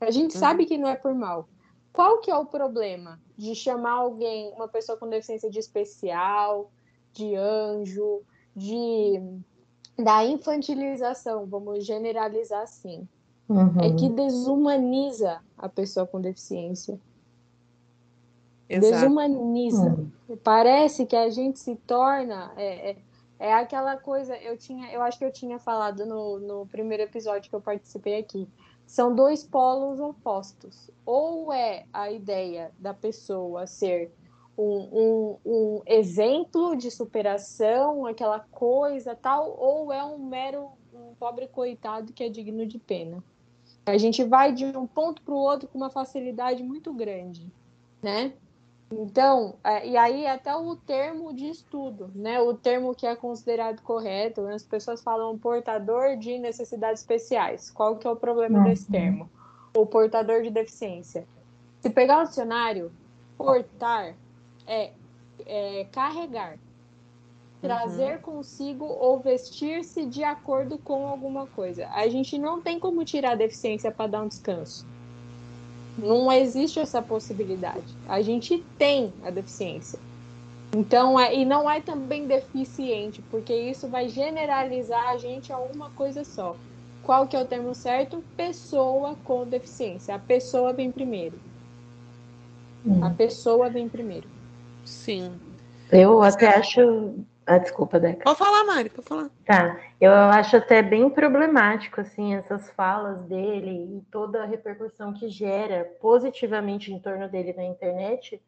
A 0.00 0.10
gente 0.10 0.34
uhum. 0.34 0.40
sabe 0.40 0.66
que 0.66 0.78
não 0.78 0.88
é 0.88 0.96
por 0.96 1.14
mal. 1.14 1.48
Qual 1.92 2.20
que 2.20 2.30
é 2.30 2.36
o 2.36 2.46
problema 2.46 3.20
de 3.36 3.54
chamar 3.54 3.92
alguém, 3.92 4.52
uma 4.52 4.68
pessoa 4.68 4.96
com 4.98 5.08
deficiência 5.08 5.50
de 5.50 5.58
especial, 5.58 6.70
de 7.12 7.34
anjo, 7.34 8.22
de 8.54 9.20
da 9.96 10.24
infantilização, 10.24 11.44
vamos 11.46 11.84
generalizar 11.84 12.62
assim 12.62 13.08
uhum. 13.48 13.80
é 13.80 13.92
que 13.94 14.08
desumaniza 14.08 15.40
a 15.56 15.68
pessoa 15.68 16.06
com 16.06 16.20
deficiência. 16.20 17.00
Exato. 18.68 18.92
Desumaniza. 18.92 19.82
Uhum. 20.28 20.36
Parece 20.44 21.06
que 21.06 21.16
a 21.16 21.30
gente 21.30 21.58
se 21.58 21.74
torna. 21.74 22.52
É, 22.56 22.90
é, 22.90 22.96
é, 23.38 23.54
aquela 23.54 23.96
coisa. 23.96 24.36
Eu 24.36 24.58
tinha, 24.58 24.92
eu 24.92 25.00
acho 25.02 25.18
que 25.18 25.24
eu 25.24 25.32
tinha 25.32 25.58
falado 25.58 26.04
no, 26.04 26.38
no 26.38 26.66
primeiro 26.66 27.02
episódio 27.02 27.48
que 27.48 27.56
eu 27.56 27.60
participei 27.60 28.18
aqui. 28.18 28.46
São 28.88 29.14
dois 29.14 29.44
polos 29.44 30.00
opostos. 30.00 30.90
Ou 31.04 31.52
é 31.52 31.84
a 31.92 32.10
ideia 32.10 32.72
da 32.78 32.94
pessoa 32.94 33.66
ser 33.66 34.10
um, 34.56 34.64
um, 34.64 35.38
um, 35.44 35.82
exemplo 35.86 36.74
de 36.74 36.90
superação, 36.90 38.06
aquela 38.06 38.40
coisa 38.40 39.14
tal, 39.14 39.54
ou 39.60 39.92
é 39.92 40.02
um 40.02 40.18
mero 40.18 40.70
um 40.92 41.14
pobre 41.14 41.46
coitado 41.48 42.14
que 42.14 42.24
é 42.24 42.30
digno 42.30 42.64
de 42.64 42.78
pena. 42.78 43.22
A 43.84 43.98
gente 43.98 44.24
vai 44.24 44.54
de 44.54 44.64
um 44.64 44.86
ponto 44.86 45.20
para 45.20 45.34
o 45.34 45.38
outro 45.38 45.68
com 45.68 45.76
uma 45.76 45.90
facilidade 45.90 46.62
muito 46.62 46.90
grande, 46.92 47.46
né? 48.02 48.32
Então, 48.90 49.54
é, 49.62 49.86
e 49.86 49.96
aí 49.96 50.26
até 50.26 50.54
o 50.56 50.74
termo 50.74 51.34
de 51.34 51.48
estudo, 51.48 52.10
né? 52.14 52.40
O 52.40 52.54
termo 52.54 52.94
que 52.94 53.06
é 53.06 53.14
considerado 53.14 53.82
correto, 53.82 54.46
as 54.46 54.62
pessoas 54.62 55.02
falam 55.02 55.38
portador 55.38 56.16
de 56.16 56.38
necessidades 56.38 57.02
especiais. 57.02 57.70
Qual 57.70 57.96
que 57.96 58.06
é 58.06 58.10
o 58.10 58.16
problema 58.16 58.60
uhum. 58.60 58.64
desse 58.64 58.90
termo? 58.90 59.28
O 59.76 59.84
portador 59.84 60.42
de 60.42 60.50
deficiência. 60.50 61.26
Se 61.80 61.90
pegar 61.90 62.22
o 62.22 62.24
dicionário, 62.24 62.90
portar 63.36 64.14
é, 64.66 64.92
é 65.44 65.84
carregar, 65.92 66.58
trazer 67.60 68.16
uhum. 68.16 68.22
consigo 68.22 68.86
ou 68.86 69.20
vestir-se 69.20 70.06
de 70.06 70.24
acordo 70.24 70.78
com 70.78 71.06
alguma 71.06 71.46
coisa. 71.46 71.86
A 71.88 72.08
gente 72.08 72.38
não 72.38 72.62
tem 72.62 72.80
como 72.80 73.04
tirar 73.04 73.32
a 73.32 73.36
deficiência 73.36 73.92
para 73.92 74.06
dar 74.06 74.22
um 74.22 74.28
descanso. 74.28 74.86
Não 75.98 76.30
existe 76.32 76.78
essa 76.78 77.02
possibilidade. 77.02 77.94
A 78.08 78.22
gente 78.22 78.64
tem 78.78 79.12
a 79.24 79.30
deficiência. 79.30 79.98
Então, 80.74 81.18
é, 81.18 81.34
e 81.34 81.44
não 81.44 81.68
é 81.68 81.80
também 81.80 82.26
deficiente, 82.26 83.22
porque 83.30 83.52
isso 83.52 83.88
vai 83.88 84.08
generalizar 84.08 85.08
a 85.08 85.18
gente 85.18 85.52
a 85.52 85.58
uma 85.58 85.90
coisa 85.90 86.24
só. 86.24 86.54
Qual 87.02 87.26
que 87.26 87.36
é 87.36 87.40
o 87.40 87.46
termo 87.46 87.74
certo? 87.74 88.22
Pessoa 88.36 89.16
com 89.24 89.46
deficiência. 89.46 90.14
A 90.14 90.18
pessoa 90.18 90.72
vem 90.72 90.92
primeiro. 90.92 91.38
Hum. 92.86 93.02
A 93.02 93.10
pessoa 93.10 93.68
vem 93.70 93.88
primeiro. 93.88 94.28
Sim. 94.84 95.32
Eu 95.90 96.22
até 96.22 96.48
acho 96.48 97.14
ah, 97.48 97.58
desculpa, 97.58 97.98
Deca. 97.98 98.24
Pode 98.24 98.38
falar, 98.38 98.64
Mari, 98.64 98.90
pode 98.90 99.08
falar. 99.08 99.30
Tá. 99.46 99.80
Eu 99.98 100.12
acho 100.12 100.54
até 100.54 100.82
bem 100.82 101.08
problemático, 101.08 101.98
assim, 101.98 102.34
essas 102.34 102.68
falas 102.72 103.22
dele 103.22 103.96
e 103.96 104.02
toda 104.10 104.42
a 104.42 104.46
repercussão 104.46 105.14
que 105.14 105.30
gera 105.30 105.96
positivamente 105.98 106.92
em 106.92 107.00
torno 107.00 107.26
dele 107.26 107.54
na 107.54 107.64
internet, 107.64 108.38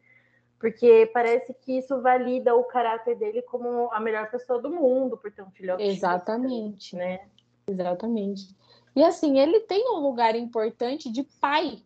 porque 0.59 1.09
parece 1.11 1.51
que 1.51 1.79
isso 1.79 1.99
valida 1.99 2.55
o 2.55 2.63
caráter 2.63 3.17
dele 3.17 3.41
como 3.41 3.91
a 3.91 3.99
melhor 3.99 4.29
pessoa 4.29 4.61
do 4.61 4.69
mundo, 4.69 5.17
por 5.17 5.31
ter 5.31 5.41
um 5.41 5.49
filho 5.49 5.71
autista. 5.71 5.91
Exatamente. 5.91 6.95
Né? 6.95 7.21
Exatamente. 7.67 8.55
E 8.95 9.03
assim, 9.03 9.39
ele 9.39 9.61
tem 9.61 9.89
um 9.89 9.99
lugar 9.99 10.35
importante 10.35 11.11
de 11.11 11.23
pai, 11.23 11.81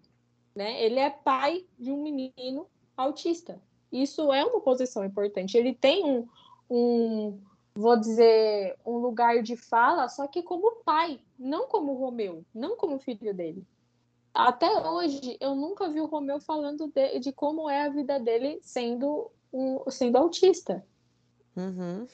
né? 0.53 0.83
Ele 0.83 0.99
é 0.99 1.09
pai 1.09 1.65
de 1.79 1.91
um 1.91 2.03
menino 2.03 2.67
autista. 2.97 3.57
Isso 3.91 4.33
é 4.33 4.43
uma 4.43 4.59
posição 4.59 5.05
importante. 5.05 5.57
Ele 5.57 5.73
tem 5.73 6.03
um, 6.03 6.27
um, 6.69 7.39
vou 7.73 7.97
dizer, 7.99 8.77
um 8.85 8.97
lugar 8.97 9.41
de 9.41 9.55
fala, 9.55 10.07
só 10.07 10.27
que 10.27 10.41
como 10.41 10.83
pai, 10.83 11.19
não 11.37 11.67
como 11.67 11.93
Romeu, 11.93 12.43
não 12.53 12.75
como 12.75 12.99
filho 12.99 13.33
dele. 13.33 13.65
Até 14.33 14.69
hoje, 14.87 15.37
eu 15.39 15.55
nunca 15.55 15.89
vi 15.89 16.01
o 16.01 16.05
Romeu 16.05 16.39
falando 16.39 16.87
de, 16.87 17.19
de 17.19 17.31
como 17.31 17.69
é 17.69 17.85
a 17.85 17.89
vida 17.89 18.19
dele 18.19 18.59
sendo, 18.61 19.31
um, 19.51 19.89
sendo 19.89 20.17
autista. 20.17 20.85
Uhum. 21.55 22.05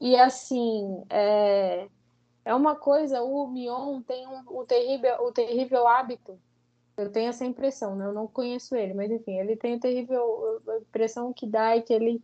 E 0.00 0.16
assim, 0.16 1.04
é, 1.10 1.88
é 2.44 2.54
uma 2.54 2.74
coisa, 2.74 3.22
o 3.22 3.46
Mion 3.48 4.00
tem 4.02 4.26
um, 4.26 4.42
o, 4.46 4.64
terrível, 4.64 5.16
o 5.22 5.32
terrível 5.32 5.86
hábito 5.86 6.38
eu 6.96 7.10
tenho 7.10 7.28
essa 7.28 7.44
impressão, 7.44 7.94
né? 7.94 8.06
Eu 8.06 8.12
não 8.12 8.26
conheço 8.26 8.74
ele, 8.74 8.94
mas 8.94 9.10
enfim, 9.10 9.38
ele 9.38 9.54
tem 9.54 9.74
a 9.74 9.78
terrível 9.78 10.62
impressão 10.80 11.32
que 11.32 11.46
dá 11.46 11.76
é 11.76 11.80
que 11.80 11.92
ele 11.92 12.22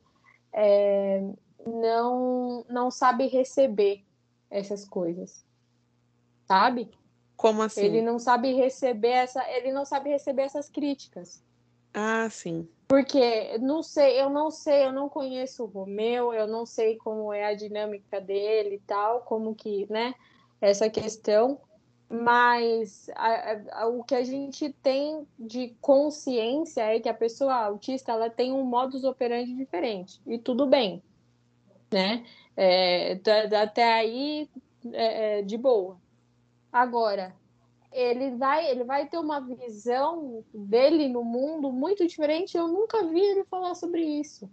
é, 0.53 1.23
não, 1.67 2.65
não 2.69 2.91
sabe 2.91 3.27
receber 3.27 4.05
essas 4.51 4.87
coisas, 4.87 5.45
sabe? 6.47 6.91
Como 7.37 7.63
assim? 7.63 7.83
Ele 7.83 8.03
não 8.03 8.19
sabe 8.19 8.53
receber 8.53 9.09
essa, 9.09 9.49
ele 9.51 9.73
não 9.73 9.85
sabe 9.85 10.11
receber 10.11 10.43
essas 10.43 10.69
críticas. 10.69 11.43
Ah, 11.95 12.29
sim. 12.31 12.69
Porque 12.89 13.59
não 13.59 13.83
sei, 13.83 14.21
eu 14.21 14.29
não 14.29 14.51
sei, 14.51 14.85
eu 14.85 14.93
não 14.93 15.09
conheço 15.09 15.65
o 15.65 15.67
Romeu, 15.67 16.33
eu 16.33 16.47
não 16.47 16.67
sei 16.67 16.97
como 16.97 17.33
é 17.33 17.47
a 17.47 17.55
dinâmica 17.55 18.21
dele 18.21 18.77
e 18.77 18.81
tal, 18.81 19.23
como 19.23 19.55
que, 19.55 19.87
né? 19.91 20.15
Essa 20.61 20.91
questão 20.91 21.59
mas 22.13 23.09
a, 23.15 23.83
a, 23.83 23.87
o 23.87 24.05
que 24.05 24.15
a 24.15 24.23
gente 24.23 24.71
tem 24.83 25.27
de 25.39 25.75
consciência 25.81 26.83
é 26.83 27.01
que 27.01 27.09
a 27.09 27.15
pessoa 27.15 27.55
autista 27.55 28.13
ela 28.13 28.29
tem 28.29 28.53
um 28.53 28.65
modus 28.65 29.03
operandi 29.03 29.55
diferente 29.55 30.21
e 30.27 30.39
tudo 30.39 30.67
bem, 30.67 31.03
né? 31.91 32.25
É, 32.55 33.19
até 33.63 33.95
aí 33.95 34.49
é, 34.93 35.39
é, 35.39 35.43
de 35.43 35.57
boa. 35.57 35.97
Agora 36.71 37.35
ele 37.91 38.37
vai 38.37 38.71
ele 38.71 38.85
vai 38.85 39.07
ter 39.07 39.19
uma 39.19 39.41
visão 39.41 40.45
dele 40.53 41.09
no 41.09 41.25
mundo 41.25 41.73
muito 41.73 42.07
diferente. 42.07 42.57
Eu 42.57 42.69
nunca 42.69 43.07
vi 43.07 43.21
ele 43.21 43.45
falar 43.45 43.75
sobre 43.75 44.03
isso 44.03 44.51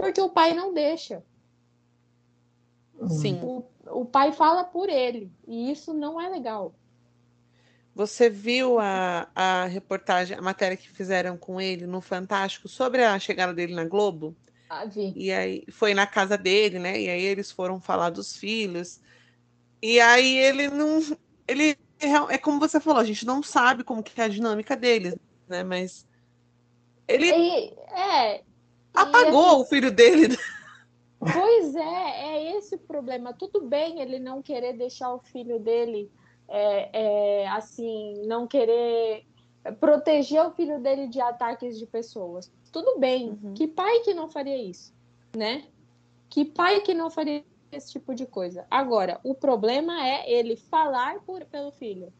porque 0.00 0.20
o 0.20 0.30
pai 0.30 0.54
não 0.54 0.72
deixa. 0.72 1.22
Sim. 3.08 3.40
O, 3.42 3.64
o 3.92 4.04
pai 4.04 4.32
fala 4.32 4.64
por 4.64 4.88
ele, 4.88 5.30
e 5.46 5.70
isso 5.70 5.92
não 5.92 6.20
é 6.20 6.28
legal. 6.28 6.74
Você 7.94 8.30
viu 8.30 8.78
a, 8.78 9.28
a 9.34 9.64
reportagem, 9.66 10.36
a 10.36 10.40
matéria 10.40 10.76
que 10.76 10.88
fizeram 10.88 11.36
com 11.36 11.60
ele 11.60 11.86
no 11.86 12.00
Fantástico 12.00 12.68
sobre 12.68 13.04
a 13.04 13.18
chegada 13.18 13.52
dele 13.52 13.74
na 13.74 13.84
Globo? 13.84 14.34
Ah, 14.68 14.84
vi. 14.84 15.12
E 15.16 15.32
aí 15.32 15.64
foi 15.70 15.92
na 15.92 16.06
casa 16.06 16.38
dele, 16.38 16.78
né? 16.78 17.00
E 17.00 17.10
aí 17.10 17.22
eles 17.22 17.50
foram 17.50 17.80
falar 17.80 18.10
dos 18.10 18.36
filhos. 18.36 19.00
E 19.82 20.00
aí 20.00 20.38
ele 20.38 20.68
não. 20.68 21.00
Ele 21.48 21.76
é 22.28 22.38
como 22.38 22.60
você 22.60 22.78
falou, 22.78 23.00
a 23.00 23.04
gente 23.04 23.26
não 23.26 23.42
sabe 23.42 23.82
como 23.82 24.02
que 24.02 24.18
é 24.20 24.24
a 24.24 24.28
dinâmica 24.28 24.76
deles, 24.76 25.14
né? 25.48 25.64
Mas 25.64 26.06
ele 27.08 27.30
e, 27.30 27.74
é, 27.92 28.42
apagou 28.94 29.46
assim, 29.46 29.62
o 29.62 29.64
filho 29.64 29.90
dele. 29.90 30.38
Pois 31.20 31.74
é, 31.76 31.80
é 31.80 32.56
esse 32.56 32.76
o 32.76 32.78
problema. 32.78 33.34
Tudo 33.34 33.60
bem 33.60 34.00
ele 34.00 34.18
não 34.18 34.40
querer 34.40 34.72
deixar 34.72 35.12
o 35.12 35.18
filho 35.18 35.60
dele, 35.60 36.10
é, 36.48 37.42
é, 37.42 37.48
assim, 37.48 38.26
não 38.26 38.46
querer 38.46 39.26
proteger 39.78 40.42
o 40.46 40.50
filho 40.52 40.80
dele 40.80 41.08
de 41.08 41.20
ataques 41.20 41.78
de 41.78 41.86
pessoas. 41.86 42.50
Tudo 42.72 42.98
bem. 42.98 43.38
Uhum. 43.42 43.52
Que 43.52 43.68
pai 43.68 44.00
que 44.00 44.14
não 44.14 44.30
faria 44.30 44.56
isso, 44.56 44.94
né? 45.36 45.66
Que 46.30 46.42
pai 46.42 46.80
que 46.80 46.94
não 46.94 47.10
faria 47.10 47.44
esse 47.70 47.92
tipo 47.92 48.14
de 48.14 48.24
coisa. 48.24 48.66
Agora, 48.70 49.20
o 49.22 49.34
problema 49.34 50.02
é 50.08 50.30
ele 50.30 50.56
falar 50.56 51.20
por, 51.20 51.44
pelo 51.44 51.70
filho. 51.70 52.10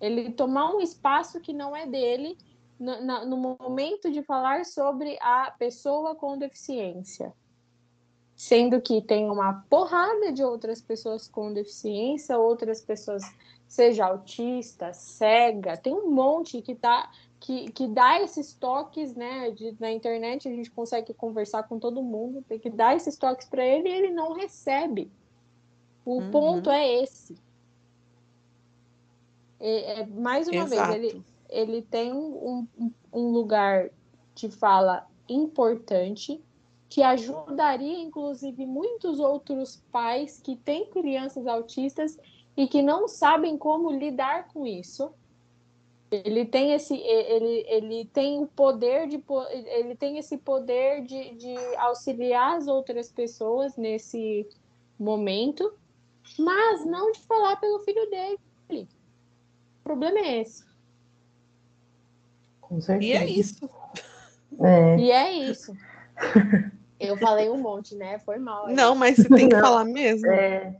Ele 0.00 0.30
tomar 0.32 0.74
um 0.74 0.80
espaço 0.80 1.40
que 1.40 1.52
não 1.52 1.76
é 1.76 1.84
dele 1.86 2.38
no, 2.78 3.26
no 3.26 3.36
momento 3.36 4.10
de 4.10 4.22
falar 4.22 4.64
sobre 4.64 5.18
a 5.20 5.50
pessoa 5.50 6.14
com 6.14 6.38
deficiência 6.38 7.34
sendo 8.38 8.80
que 8.80 9.02
tem 9.02 9.28
uma 9.28 9.64
porrada 9.68 10.30
de 10.30 10.44
outras 10.44 10.80
pessoas 10.80 11.26
com 11.26 11.52
deficiência, 11.52 12.38
outras 12.38 12.80
pessoas, 12.80 13.24
seja 13.66 14.06
autista, 14.06 14.92
cega, 14.92 15.76
tem 15.76 15.92
um 15.92 16.08
monte 16.08 16.62
que 16.62 16.72
tá 16.72 17.10
que, 17.40 17.70
que 17.72 17.88
dá 17.88 18.20
esses 18.20 18.52
toques, 18.54 19.14
né? 19.14 19.50
De, 19.50 19.76
na 19.80 19.90
internet 19.90 20.48
a 20.48 20.52
gente 20.52 20.70
consegue 20.70 21.12
conversar 21.12 21.64
com 21.64 21.80
todo 21.80 22.00
mundo, 22.00 22.44
tem 22.48 22.60
que 22.60 22.70
dar 22.70 22.94
esses 22.94 23.16
toques 23.16 23.48
para 23.48 23.66
ele 23.66 23.88
e 23.88 23.92
ele 23.92 24.10
não 24.10 24.32
recebe. 24.32 25.10
O 26.04 26.20
uhum. 26.20 26.30
ponto 26.30 26.70
é 26.70 27.02
esse. 27.02 27.36
É, 29.58 30.00
é 30.00 30.06
mais 30.06 30.46
uma 30.46 30.62
Exato. 30.62 30.92
vez, 30.92 30.94
ele, 30.94 31.24
ele 31.48 31.82
tem 31.82 32.12
um, 32.12 32.68
um, 32.78 32.92
um 33.12 33.30
lugar 33.32 33.90
de 34.36 34.48
fala 34.48 35.08
importante, 35.28 36.40
que 36.88 37.02
ajudaria, 37.02 37.98
inclusive, 37.98 38.64
muitos 38.64 39.20
outros 39.20 39.82
pais 39.92 40.40
que 40.40 40.56
têm 40.56 40.86
crianças 40.86 41.46
autistas 41.46 42.18
e 42.56 42.66
que 42.66 42.80
não 42.80 43.06
sabem 43.06 43.58
como 43.58 43.92
lidar 43.92 44.48
com 44.48 44.66
isso. 44.66 45.12
Ele 46.10 46.46
tem 46.46 46.72
esse, 46.72 46.96
ele, 46.96 47.66
ele 47.68 48.04
tem 48.06 48.42
o 48.42 48.46
poder 48.46 49.06
de, 49.06 49.22
ele 49.50 49.94
tem 49.94 50.16
esse 50.16 50.38
poder 50.38 51.02
de, 51.02 51.34
de 51.34 51.54
auxiliar 51.76 52.56
as 52.56 52.66
outras 52.66 53.12
pessoas 53.12 53.76
nesse 53.76 54.48
momento, 54.98 55.74
mas 56.38 56.86
não 56.86 57.12
de 57.12 57.20
falar 57.20 57.56
pelo 57.56 57.80
filho 57.80 58.08
dele. 58.08 58.88
O 59.80 59.84
problema 59.84 60.18
é 60.18 60.40
esse. 60.40 60.64
Com 62.62 62.80
certeza. 62.80 63.12
E 63.12 63.12
é 63.12 63.26
isso. 63.26 63.70
É. 64.60 64.98
E 64.98 65.10
é 65.10 65.32
isso. 65.32 65.76
Eu 66.98 67.16
falei 67.16 67.48
um 67.48 67.58
monte, 67.58 67.94
né? 67.94 68.18
Foi 68.18 68.38
mal. 68.38 68.68
Não, 68.68 68.94
mas 68.94 69.16
você 69.16 69.28
tem 69.28 69.48
que 69.48 69.54
Não. 69.54 69.62
falar 69.62 69.84
mesmo. 69.84 70.26
É. 70.30 70.76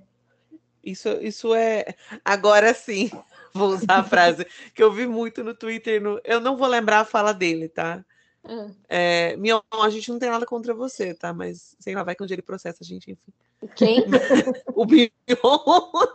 Isso, 0.83 1.09
isso 1.20 1.54
é. 1.54 1.94
Agora 2.24 2.72
sim, 2.74 3.11
vou 3.54 3.68
usar 3.68 3.98
a 3.98 4.04
frase 4.04 4.46
que 4.74 4.83
eu 4.83 4.92
vi 4.92 5.07
muito 5.07 5.44
no 5.44 5.54
Twitter. 5.54 6.00
No... 6.00 6.20
Eu 6.24 6.40
não 6.40 6.57
vou 6.57 6.66
lembrar 6.66 7.00
a 7.00 7.04
fala 7.04 7.33
dele, 7.33 7.68
tá? 7.68 8.04
Uhum. 8.44 8.74
É, 8.88 9.37
Mion, 9.37 9.61
a 9.70 9.90
gente 9.90 10.11
não 10.11 10.18
tem 10.18 10.31
nada 10.31 10.46
contra 10.46 10.72
você, 10.72 11.12
tá? 11.12 11.33
Mas 11.33 11.76
sei 11.78 11.94
lá, 11.94 12.02
vai 12.02 12.14
que 12.14 12.22
um 12.22 12.26
dia 12.26 12.35
ele 12.35 12.42
processa 12.42 12.78
a 12.83 12.87
gente, 12.87 13.11
enfim. 13.11 13.33
Quem? 13.74 14.04
o 14.74 14.87
Mion. 14.87 15.09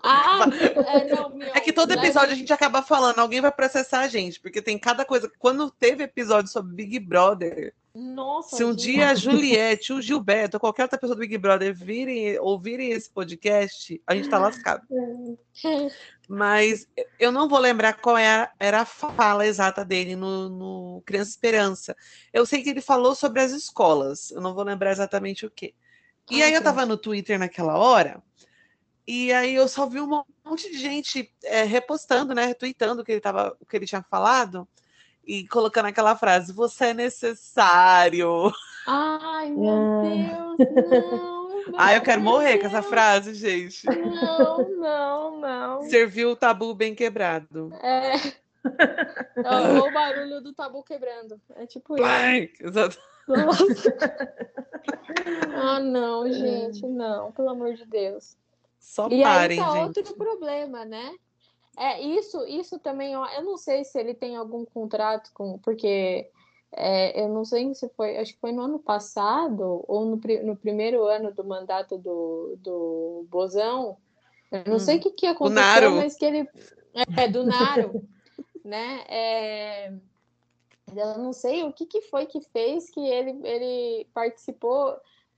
Ah, 0.02 0.46
é, 0.88 1.14
não, 1.14 1.30
Mion. 1.30 1.50
é 1.54 1.60
que 1.60 1.74
todo 1.74 1.92
episódio 1.92 2.32
a 2.32 2.36
gente 2.36 2.52
acaba 2.52 2.82
falando, 2.82 3.20
alguém 3.20 3.42
vai 3.42 3.52
processar 3.52 4.00
a 4.00 4.08
gente, 4.08 4.40
porque 4.40 4.62
tem 4.62 4.80
cada 4.80 5.06
coisa. 5.06 5.32
Quando 5.38 5.70
teve 5.70 6.04
episódio 6.04 6.50
sobre 6.50 6.74
Big 6.74 7.00
Brother, 7.00 7.74
nossa, 7.96 8.58
Se 8.58 8.64
um 8.64 8.72
gente. 8.72 8.92
dia 8.92 9.10
a 9.10 9.16
Juliette, 9.16 9.94
o 9.94 10.02
Gilberto, 10.02 10.60
qualquer 10.60 10.84
outra 10.84 10.98
pessoa 10.98 11.16
do 11.16 11.20
Big 11.20 11.38
Brother 11.38 11.76
virem, 11.76 12.40
ouvirem 12.40 12.92
esse 12.92 13.08
podcast, 13.08 14.02
a 14.08 14.16
gente 14.16 14.30
tá 14.30 14.40
lascado. 14.40 14.88
Mas 16.28 16.88
eu 17.20 17.32
não 17.32 17.48
vou 17.48 17.60
lembrar 17.60 17.94
qual 17.94 18.18
era, 18.18 18.52
era 18.60 18.82
a 18.82 18.86
fala 18.86 19.46
exata 19.46 19.86
dele 19.86 20.16
no, 20.16 20.50
no 20.50 21.04
Criança 21.06 21.30
Esperança. 21.30 21.96
Eu 22.32 22.48
sei 22.48 22.64
que 22.64 22.72
ele 22.72 22.82
falou 22.82 23.14
sobre 23.14 23.42
as 23.42 23.52
escolas, 23.52 24.32
eu 24.32 24.42
não 24.42 24.56
vou 24.56 24.64
lembrar 24.64 24.92
exatamente 24.92 25.46
o 25.46 25.52
que. 25.52 25.76
E 26.32 26.42
ah, 26.42 26.48
aí 26.48 26.54
eu 26.54 26.64
tava 26.64 26.88
no 26.88 26.98
Twitter 26.98 27.38
naquela 27.38 27.78
hora, 27.78 28.24
e 29.06 29.32
aí 29.32 29.54
eu 29.54 29.68
só 29.68 29.86
vi 29.86 30.00
um 30.02 30.24
monte 30.44 30.72
de 30.72 30.80
gente 30.80 31.32
é, 31.44 31.64
repostando, 31.64 32.34
né, 32.34 32.46
retweetando 32.46 33.04
o 33.04 33.06
que 33.06 33.12
ele, 33.12 33.22
tava, 33.22 33.56
o 33.60 33.66
que 33.68 33.76
ele 33.76 33.86
tinha 33.86 34.02
falado 34.02 34.68
e 35.26 35.48
colocando 35.48 35.86
aquela 35.86 36.16
frase: 36.16 36.54
Você 36.54 36.88
é 36.88 36.94
necessário. 36.94 38.52
Ai, 38.86 39.50
meu 39.50 40.02
Deus, 40.02 40.58
não. 40.92 41.44
Ai, 41.78 41.98
eu 41.98 42.02
quero 42.02 42.22
morrer 42.22 42.60
com 42.60 42.68
essa 42.68 42.82
frase, 42.82 43.34
gente. 43.34 43.86
Não, 43.86 44.70
não, 44.70 45.40
não. 45.40 45.82
Serviu 45.84 46.32
o 46.32 46.36
tabu 46.36 46.74
bem 46.74 46.94
quebrado. 46.94 47.72
É. 47.82 48.16
é 49.38 49.80
o 49.80 49.94
barulho 49.94 50.42
do 50.42 50.54
tabu 50.54 50.84
quebrando. 50.84 51.40
É 51.56 51.66
tipo 51.66 51.96
Blank. 51.96 52.54
isso. 52.54 52.68
Exato. 52.68 53.00
ah, 55.56 55.80
não, 55.80 56.32
gente, 56.32 56.86
não, 56.86 57.32
pelo 57.32 57.50
amor 57.50 57.74
de 57.74 57.86
Deus. 57.86 58.38
Só 58.78 59.08
e 59.10 59.22
parem, 59.22 59.60
aí 59.60 59.66
tá 59.66 59.74
gente. 59.74 60.00
outro 60.00 60.16
problema, 60.16 60.84
né? 60.84 61.16
É, 61.78 62.02
isso, 62.02 62.46
isso 62.46 62.80
também, 62.80 63.14
eu 63.14 63.44
não 63.44 63.58
sei 63.58 63.84
se 63.84 64.00
ele 64.00 64.14
tem 64.14 64.36
algum 64.36 64.64
contrato 64.64 65.32
com, 65.34 65.58
porque 65.58 66.30
é, 66.72 67.24
eu 67.24 67.30
não 67.30 67.44
sei 67.44 67.74
se 67.74 67.90
foi, 67.90 68.18
acho 68.18 68.34
que 68.34 68.40
foi 68.40 68.52
no 68.52 68.62
ano 68.62 68.80
passado 68.80 69.84
ou 69.88 70.06
no, 70.06 70.20
no 70.44 70.56
primeiro 70.56 71.06
ano 71.06 71.34
do 71.34 71.44
mandato 71.44 71.98
do, 71.98 72.56
do 72.60 73.26
Bozão. 73.30 73.98
Eu 74.52 74.64
não 74.68 74.76
hum, 74.76 74.80
sei 74.80 74.98
o 74.98 75.00
que, 75.00 75.12
que 75.12 75.26
aconteceu, 75.26 75.92
mas 75.92 76.16
que 76.16 76.26
ele. 76.26 76.48
É, 77.18 77.28
do 77.28 77.44
Naro, 77.44 78.08
né? 78.64 79.04
É, 79.08 79.94
eu 80.96 81.18
não 81.18 81.34
sei 81.34 81.64
o 81.64 81.74
que, 81.74 81.88
que 81.88 82.02
foi 82.02 82.28
que 82.28 82.40
fez 82.40 82.90
que 82.90 83.00
ele, 83.00 83.40
ele 83.44 84.08
participou 84.14 84.96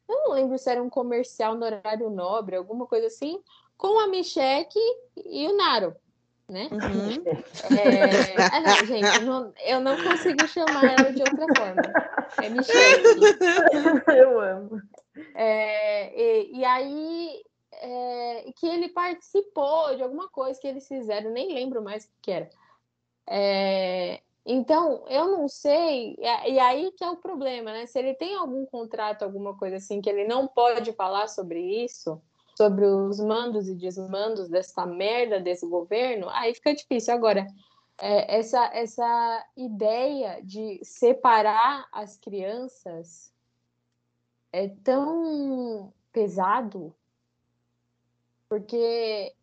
eu 0.07 0.15
não 0.15 0.33
lembro 0.33 0.57
se 0.57 0.69
era 0.69 0.81
um 0.81 0.89
comercial 0.89 1.55
no 1.55 1.65
horário 1.65 2.09
nobre, 2.09 2.55
alguma 2.55 2.85
coisa 2.85 3.07
assim, 3.07 3.41
com 3.77 3.99
a 3.99 4.07
Michelle 4.07 4.67
e 5.25 5.47
o 5.47 5.57
Naro, 5.57 5.95
né? 6.47 6.69
Uhum. 6.71 7.23
É... 7.77 8.41
Ah, 8.51 8.59
não, 8.61 8.85
gente, 8.85 9.15
eu 9.15 9.21
não, 9.21 9.53
eu 9.65 9.79
não 9.79 10.03
consigo 10.03 10.47
chamar 10.47 10.85
ela 10.85 11.11
de 11.11 11.21
outra 11.21 11.47
forma. 11.55 11.81
É 12.41 12.49
Michelle. 12.49 13.03
Eu 14.17 14.39
amo. 14.39 14.81
É, 15.33 16.13
e, 16.19 16.59
e 16.59 16.65
aí 16.65 17.43
é, 17.73 18.51
que 18.55 18.67
ele 18.67 18.89
participou 18.89 19.95
de 19.95 20.03
alguma 20.03 20.29
coisa 20.29 20.59
que 20.59 20.67
eles 20.67 20.87
fizeram, 20.87 21.31
nem 21.31 21.53
lembro 21.53 21.81
mais 21.81 22.05
o 22.05 22.09
que 22.21 22.31
era. 22.31 22.49
É, 23.27 24.21
então, 24.45 25.03
eu 25.07 25.31
não 25.31 25.47
sei, 25.47 26.15
e 26.19 26.59
aí 26.59 26.91
que 26.91 27.03
é 27.03 27.09
o 27.09 27.17
problema, 27.17 27.71
né? 27.71 27.87
Se 27.87 27.97
ele 27.97 28.13
tem 28.13 28.35
algum 28.35 28.65
contrato, 28.65 29.23
alguma 29.23 29.57
coisa 29.57 29.77
assim, 29.77 30.01
que 30.01 30.09
ele 30.09 30.27
não 30.27 30.47
pode 30.47 30.93
falar 30.93 31.27
sobre 31.27 31.59
isso, 31.83 32.21
sobre 32.57 32.85
os 32.85 33.19
mandos 33.19 33.67
e 33.67 33.75
desmandos 33.75 34.49
dessa 34.49 34.85
merda 34.85 35.39
desse 35.39 35.67
governo, 35.67 36.29
aí 36.29 36.53
fica 36.53 36.73
difícil. 36.73 37.13
Agora, 37.13 37.45
é, 37.97 38.37
essa, 38.37 38.65
essa 38.73 39.45
ideia 39.55 40.41
de 40.43 40.79
separar 40.83 41.87
as 41.91 42.17
crianças 42.17 43.33
é 44.51 44.69
tão 44.83 45.93
pesado 46.11 46.95
porque, 48.47 49.33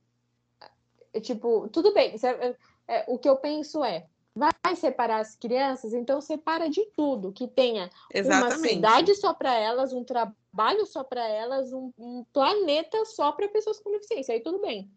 é, 1.12 1.20
tipo, 1.20 1.68
tudo 1.68 1.92
bem. 1.92 2.14
É, 2.22 2.56
é, 2.88 3.04
o 3.08 3.18
que 3.18 3.28
eu 3.28 3.36
penso 3.36 3.84
é, 3.84 4.06
vai 4.34 4.74
separar 4.76 5.20
as 5.20 5.36
crianças, 5.36 5.92
então 5.92 6.20
separa 6.20 6.68
de 6.68 6.84
tudo, 6.96 7.32
que 7.32 7.46
tenha 7.46 7.90
Exatamente. 8.12 8.58
uma 8.58 8.68
cidade 8.68 9.14
só 9.16 9.34
para 9.34 9.54
elas, 9.54 9.92
um 9.92 10.02
trabalho 10.02 10.86
só 10.86 11.04
para 11.04 11.26
elas, 11.26 11.72
um, 11.72 11.92
um, 11.98 12.24
planeta 12.32 13.04
só 13.04 13.32
para 13.32 13.48
pessoas 13.48 13.78
com 13.78 13.90
deficiência, 13.90 14.34
aí 14.34 14.40
tudo 14.40 14.58
bem. 14.60 14.90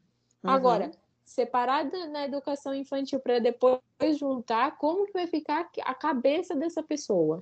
Uhum. 0.44 0.50
Agora, 0.52 0.92
separada 1.26 2.08
na 2.08 2.26
educação 2.26 2.74
infantil 2.74 3.20
para 3.20 3.40
depois 3.40 3.82
juntar, 4.18 4.78
como 4.78 5.06
que 5.06 5.14
vai 5.14 5.28
ficar 5.28 5.70
a 5.84 5.94
cabeça 5.94 6.56
dessa 6.56 6.82
pessoa? 6.82 7.42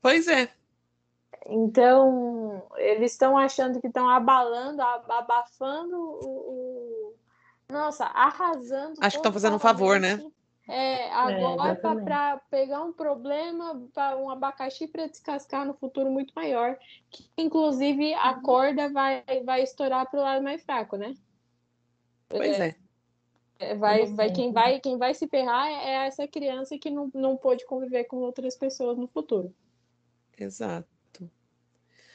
Pois 0.00 0.26
é. 0.26 0.50
Então, 1.46 2.62
eles 2.76 3.12
estão 3.12 3.36
achando 3.36 3.80
que 3.80 3.88
estão 3.88 4.08
abalando, 4.08 4.80
abafando 4.80 5.96
o, 5.96 6.24
o, 6.24 7.14
Nossa, 7.68 8.04
arrasando. 8.06 8.94
Acho 9.00 9.16
que 9.16 9.18
estão 9.18 9.32
fazendo 9.32 9.56
um 9.56 9.58
favor, 9.58 9.98
né? 9.98 10.24
É, 10.68 11.10
agora 11.10 11.72
é, 11.72 11.74
para 12.04 12.36
pegar 12.48 12.82
um 12.82 12.92
problema, 12.92 13.82
para 13.92 14.16
um 14.16 14.30
abacaxi 14.30 14.86
para 14.86 15.08
descascar 15.08 15.66
no 15.66 15.74
futuro 15.74 16.10
muito 16.10 16.32
maior, 16.34 16.78
que 17.10 17.28
inclusive 17.36 18.14
a 18.14 18.32
uhum. 18.32 18.42
corda 18.42 18.88
vai, 18.88 19.24
vai 19.44 19.62
estourar 19.62 20.08
para 20.08 20.20
o 20.20 20.22
lado 20.22 20.42
mais 20.42 20.62
fraco, 20.62 20.96
né? 20.96 21.14
Pois 22.28 22.60
é. 22.60 22.76
é. 23.58 23.74
Vai, 23.74 24.06
vai, 24.06 24.30
quem 24.30 24.52
vai 24.52 24.80
quem 24.80 24.96
vai 24.96 25.14
se 25.14 25.26
ferrar 25.28 25.68
é 25.68 26.06
essa 26.06 26.26
criança 26.28 26.78
que 26.78 26.90
não, 26.90 27.10
não 27.12 27.36
pôde 27.36 27.66
conviver 27.66 28.04
com 28.04 28.16
outras 28.18 28.56
pessoas 28.56 28.96
no 28.96 29.08
futuro. 29.08 29.52
Exato 30.38 30.92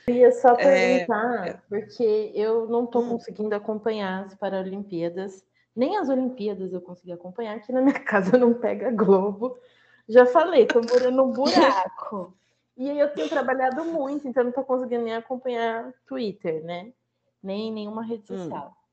queria 0.07 0.31
só 0.31 0.53
é, 0.53 0.99
perguntar, 0.99 1.47
é... 1.47 1.62
porque 1.67 2.31
eu 2.33 2.65
não 2.67 2.86
estou 2.86 3.03
hum. 3.03 3.10
conseguindo 3.10 3.53
acompanhar 3.53 4.25
as 4.25 4.33
Paralimpíadas, 4.33 5.45
nem 5.78 5.96
as 5.98 6.10
Olimpíadas 6.10 6.74
eu 6.74 6.82
consegui 6.82 7.12
acompanhar, 7.12 7.56
aqui 7.56 7.72
na 7.72 7.82
minha 7.82 7.94
casa 8.04 8.38
não 8.38 8.54
pega 8.54 8.92
Globo. 8.92 9.58
Já 10.10 10.26
falei, 10.26 10.63
estou 10.63 10.82
morando 10.82 11.18
num 11.18 11.32
buraco. 11.32 12.36
e 12.76 12.90
aí 12.90 13.00
eu 13.00 13.13
tenho 13.13 13.30
trabalhado 13.30 13.86
muito, 13.86 14.28
então 14.28 14.44
não 14.44 14.50
estou 14.50 14.66
conseguindo 14.66 15.04
nem 15.04 15.16
acompanhar 15.16 15.94
Twitter, 16.08 16.63
né? 16.63 16.92
Nem 17.44 17.72
nenhuma 17.72 18.04
rede 18.04 18.24
hum. 18.34 18.38
social. 18.38 18.70
Hum. 18.70 18.88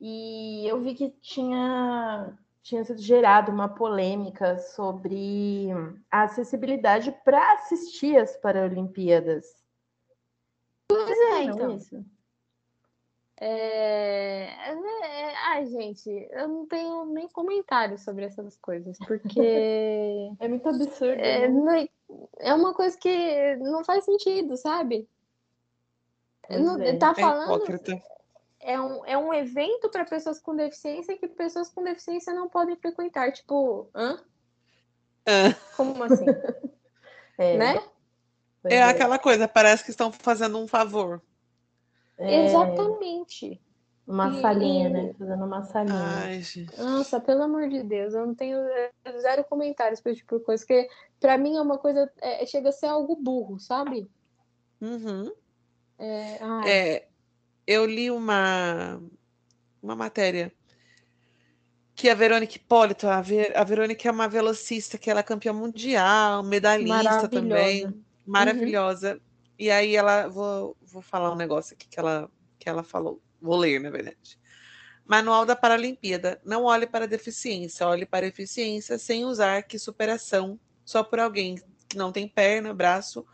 E 0.00 0.66
eu 0.66 0.80
vi 0.80 0.94
que 0.94 1.10
tinha, 1.20 2.36
tinha 2.60 2.84
sido 2.84 3.00
gerada 3.00 3.50
uma 3.52 3.68
polêmica 3.68 4.58
sobre 4.58 5.68
a 6.10 6.24
acessibilidade 6.24 7.12
para 7.24 7.52
assistir 7.54 8.16
as 8.16 8.36
Paralimpíadas. 8.36 9.46
Pois 10.88 11.18
é, 11.18 11.44
então. 11.44 11.76
Isso. 11.76 12.04
É... 13.38 14.44
é... 14.70 15.34
Ai, 15.48 15.66
gente, 15.66 16.10
eu 16.30 16.48
não 16.48 16.66
tenho 16.66 17.04
nem 17.06 17.28
comentário 17.28 17.98
sobre 17.98 18.24
essas 18.24 18.56
coisas, 18.56 18.98
porque. 18.98 19.40
é 20.40 20.48
muito 20.48 20.68
absurdo. 20.68 21.20
É, 21.20 21.48
né? 21.48 21.88
é 22.38 22.54
uma 22.54 22.74
coisa 22.74 22.96
que 22.96 23.56
não 23.56 23.84
faz 23.84 24.04
sentido, 24.04 24.56
sabe? 24.56 25.08
Não, 26.50 26.80
é. 26.80 26.96
Tá 26.96 27.12
é 27.16 27.20
falando. 27.20 27.64
É 28.60 28.80
um, 28.80 29.06
é 29.06 29.16
um 29.16 29.32
evento 29.32 29.88
para 29.90 30.04
pessoas 30.04 30.40
com 30.40 30.56
deficiência 30.56 31.16
que 31.16 31.28
pessoas 31.28 31.68
com 31.68 31.84
deficiência 31.84 32.32
não 32.32 32.48
podem 32.48 32.76
frequentar. 32.76 33.32
Tipo, 33.32 33.88
hã? 33.94 34.18
Ah. 35.26 35.54
Como 35.76 36.02
assim? 36.02 36.24
é. 37.38 37.56
Né? 37.56 37.84
É, 38.64 38.76
é, 38.76 38.82
aquela 38.82 39.18
coisa, 39.18 39.46
parece 39.46 39.84
que 39.84 39.90
estão 39.90 40.10
fazendo 40.10 40.58
um 40.58 40.66
favor. 40.66 41.22
É... 42.18 42.46
Exatamente. 42.46 43.60
Uma 44.06 44.30
e... 44.30 44.40
salinha, 44.40 44.88
né? 44.88 45.14
Fazendo 45.18 45.44
uma 45.44 45.62
salinha. 45.64 45.96
Ai, 45.96 46.42
Nossa, 46.78 47.20
pelo 47.20 47.42
amor 47.42 47.68
de 47.68 47.82
Deus, 47.82 48.14
eu 48.14 48.26
não 48.26 48.34
tenho 48.34 48.58
é, 48.58 48.92
zero 49.20 49.44
comentários 49.44 50.00
para 50.00 50.12
esse 50.12 50.20
tipo 50.20 50.38
de 50.38 50.44
coisa, 50.44 50.64
porque 50.64 50.88
para 51.18 51.36
mim 51.36 51.56
é 51.56 51.60
uma 51.60 51.76
coisa, 51.76 52.10
é, 52.20 52.46
chega 52.46 52.68
a 52.68 52.72
ser 52.72 52.86
algo 52.86 53.16
burro, 53.16 53.58
sabe? 53.58 54.08
Uhum. 54.80 55.32
É, 55.98 56.38
é, 56.66 57.08
eu 57.66 57.84
li 57.84 58.10
uma, 58.10 59.02
uma 59.82 59.96
matéria 59.96 60.52
que 61.96 62.10
a 62.10 62.14
Verônica 62.14 62.56
Hipólito, 62.56 63.08
a, 63.08 63.22
Ver, 63.22 63.56
a 63.56 63.64
Verônica 63.64 64.06
é 64.06 64.12
uma 64.12 64.28
velocista, 64.28 64.98
que 64.98 65.10
ela 65.10 65.20
é 65.20 65.22
campeã 65.22 65.52
mundial, 65.52 66.42
medalhista 66.44 67.26
também 67.26 67.92
maravilhosa. 68.26 69.14
Uhum. 69.14 69.20
E 69.58 69.70
aí 69.70 69.96
ela 69.96 70.28
vou, 70.28 70.76
vou 70.82 71.02
falar 71.02 71.32
um 71.32 71.36
negócio 71.36 71.74
aqui 71.74 71.88
que 71.88 71.98
ela 71.98 72.30
que 72.58 72.68
ela 72.68 72.82
falou. 72.82 73.22
Vou 73.40 73.56
ler, 73.56 73.80
na 73.80 73.90
verdade. 73.90 74.38
Manual 75.04 75.46
da 75.46 75.54
Paralimpíada. 75.54 76.40
Não 76.44 76.64
olhe 76.64 76.86
para 76.86 77.06
deficiência, 77.06 77.86
olhe 77.86 78.04
para 78.04 78.26
eficiência 78.26 78.98
sem 78.98 79.24
usar 79.24 79.62
que 79.62 79.78
superação 79.78 80.58
só 80.84 81.02
por 81.02 81.20
alguém 81.20 81.56
que 81.88 81.96
não 81.96 82.10
tem 82.10 82.28
perna, 82.28 82.74
braço, 82.74 83.24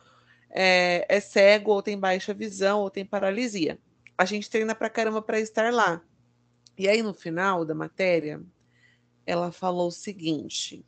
é, 0.50 1.06
é 1.08 1.20
cego 1.20 1.72
ou 1.72 1.82
tem 1.82 1.98
baixa 1.98 2.34
visão 2.34 2.80
ou 2.80 2.90
tem 2.90 3.04
paralisia. 3.04 3.78
A 4.16 4.24
gente 4.24 4.50
treina 4.50 4.74
pra 4.74 4.90
caramba 4.90 5.22
para 5.22 5.40
estar 5.40 5.72
lá. 5.72 6.02
E 6.76 6.88
aí 6.88 7.02
no 7.02 7.14
final 7.14 7.64
da 7.64 7.74
matéria, 7.74 8.42
ela 9.26 9.50
falou 9.50 9.88
o 9.88 9.92
seguinte: 9.92 10.84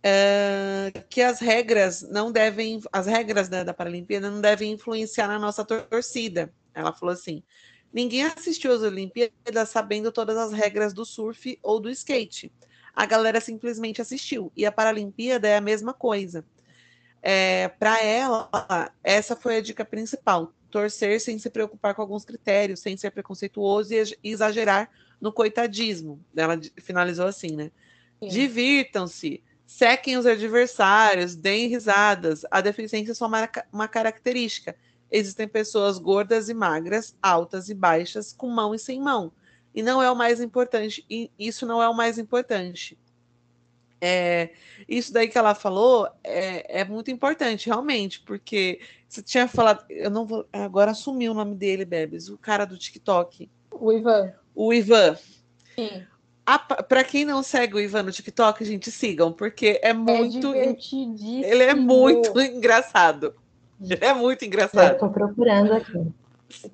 uh, 0.00 1.04
que 1.08 1.20
as 1.20 1.40
regras 1.40 2.02
não 2.02 2.32
devem, 2.32 2.80
as 2.92 3.06
regras 3.06 3.48
da, 3.48 3.62
da 3.62 3.74
Paralimpíada 3.74 4.30
não 4.30 4.40
devem 4.40 4.72
influenciar 4.72 5.28
na 5.28 5.38
nossa 5.38 5.64
torcida. 5.64 6.52
Ela 6.74 6.92
falou 6.92 7.12
assim: 7.12 7.42
ninguém 7.92 8.24
assistiu 8.24 8.72
às 8.72 8.82
Olimpíadas 8.82 9.68
sabendo 9.68 10.10
todas 10.10 10.36
as 10.36 10.52
regras 10.52 10.92
do 10.92 11.04
surf 11.04 11.58
ou 11.62 11.80
do 11.80 11.90
skate. 11.90 12.52
A 12.94 13.06
galera 13.06 13.40
simplesmente 13.40 14.02
assistiu. 14.02 14.50
E 14.56 14.66
a 14.66 14.72
Paralimpíada 14.72 15.48
é 15.48 15.56
a 15.56 15.60
mesma 15.60 15.92
coisa. 15.94 16.44
É, 17.22 17.68
Para 17.68 18.02
ela, 18.02 18.48
essa 19.04 19.36
foi 19.36 19.56
a 19.56 19.60
dica 19.60 19.84
principal: 19.84 20.52
torcer 20.70 21.20
sem 21.20 21.38
se 21.38 21.50
preocupar 21.50 21.94
com 21.94 22.02
alguns 22.02 22.24
critérios, 22.24 22.80
sem 22.80 22.96
ser 22.96 23.10
preconceituoso 23.10 23.92
e 23.94 24.30
exagerar 24.30 24.90
no 25.20 25.32
coitadismo. 25.32 26.18
Ela 26.34 26.58
finalizou 26.78 27.26
assim, 27.26 27.54
né? 27.54 27.70
Divirtam-se, 28.22 29.42
Sequem 29.70 30.16
os 30.16 30.26
adversários, 30.26 31.36
deem 31.36 31.68
risadas. 31.68 32.44
A 32.50 32.60
deficiência 32.60 33.12
é 33.12 33.14
só 33.14 33.28
uma, 33.28 33.48
uma 33.72 33.86
característica. 33.86 34.74
Existem 35.08 35.46
pessoas 35.46 35.96
gordas 35.96 36.48
e 36.48 36.54
magras, 36.54 37.16
altas 37.22 37.68
e 37.68 37.74
baixas, 37.74 38.32
com 38.32 38.48
mão 38.48 38.74
e 38.74 38.80
sem 38.80 39.00
mão. 39.00 39.32
E 39.72 39.80
não 39.80 40.02
é 40.02 40.10
o 40.10 40.16
mais 40.16 40.40
importante. 40.40 41.06
E 41.08 41.30
isso 41.38 41.64
não 41.64 41.80
é 41.80 41.88
o 41.88 41.94
mais 41.94 42.18
importante. 42.18 42.98
É, 44.00 44.50
isso 44.88 45.12
daí 45.12 45.28
que 45.28 45.38
ela 45.38 45.54
falou 45.54 46.08
é, 46.24 46.80
é, 46.80 46.84
muito 46.84 47.12
importante, 47.12 47.66
realmente, 47.66 48.20
porque 48.22 48.80
você 49.08 49.22
tinha 49.22 49.46
falado, 49.46 49.84
eu 49.88 50.10
não 50.10 50.26
vou, 50.26 50.48
agora 50.52 50.90
assumiu 50.90 51.30
o 51.30 51.34
nome 51.34 51.54
dele, 51.54 51.84
Bebes, 51.84 52.28
o 52.28 52.36
cara 52.36 52.64
do 52.64 52.76
TikTok. 52.76 53.48
O 53.70 53.92
Ivan. 53.92 54.32
O 54.52 54.74
Ivan. 54.74 55.16
Sim. 55.76 56.04
Para 56.88 57.04
quem 57.04 57.24
não 57.24 57.42
segue 57.42 57.74
o 57.74 57.80
Ivan 57.80 58.02
no 58.04 58.12
TikTok, 58.12 58.64
gente, 58.64 58.90
sigam, 58.90 59.32
porque 59.32 59.80
é, 59.82 59.90
é 59.90 59.92
muito. 59.92 60.52
É 60.54 60.74
ele 61.44 61.62
é 61.62 61.74
muito 61.74 62.40
engraçado. 62.40 63.34
Ele 63.80 64.04
é 64.04 64.12
muito 64.12 64.44
engraçado. 64.44 64.94
Eu 64.94 64.98
tô 64.98 65.08
procurando 65.10 65.72
aqui. 65.72 66.06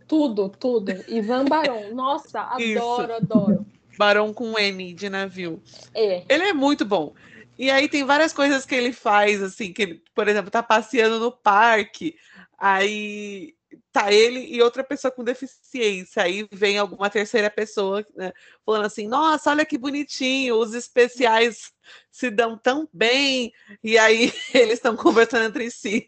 Tudo, 0.09 0.49
tudo. 0.49 0.93
Ivan 1.09 1.45
Barão. 1.45 1.95
Nossa, 1.95 2.41
adoro, 2.57 2.63
Isso. 2.63 3.13
adoro. 3.13 3.67
Barão 3.99 4.33
com 4.33 4.59
N 4.59 4.93
de 4.93 5.09
navio. 5.09 5.63
É. 5.95 6.23
Ele 6.29 6.45
é 6.45 6.53
muito 6.53 6.85
bom. 6.85 7.13
E 7.59 7.71
aí 7.71 7.89
tem 7.89 8.05
várias 8.05 8.33
coisas 8.33 8.67
que 8.67 8.75
ele 8.75 8.93
faz, 8.93 9.43
assim, 9.43 9.73
que 9.73 9.83
ele, 9.83 10.03
por 10.15 10.29
exemplo, 10.29 10.51
tá 10.51 10.63
passeando 10.63 11.19
no 11.19 11.33
parque. 11.33 12.15
Aí 12.59 13.55
tá 13.93 14.13
ele 14.13 14.41
e 14.47 14.63
outra 14.63 14.85
pessoa 14.85 15.11
com 15.11 15.25
deficiência. 15.25 16.23
Aí 16.23 16.47
vem 16.53 16.79
alguma 16.79 17.11
terceira 17.11 17.51
pessoa 17.51 18.05
né, 18.15 18.33
falando 18.65 18.85
assim: 18.85 19.07
nossa, 19.07 19.51
olha 19.51 19.65
que 19.65 19.79
bonitinho, 19.79 20.57
os 20.57 20.75
especiais 20.75 21.73
se 22.11 22.31
dão 22.31 22.57
tão 22.57 22.89
bem. 22.93 23.53
E 23.83 23.99
aí 23.99 24.33
eles 24.55 24.75
estão 24.75 24.97
conversando 24.97 25.45
entre 25.45 25.71
si. 25.71 26.07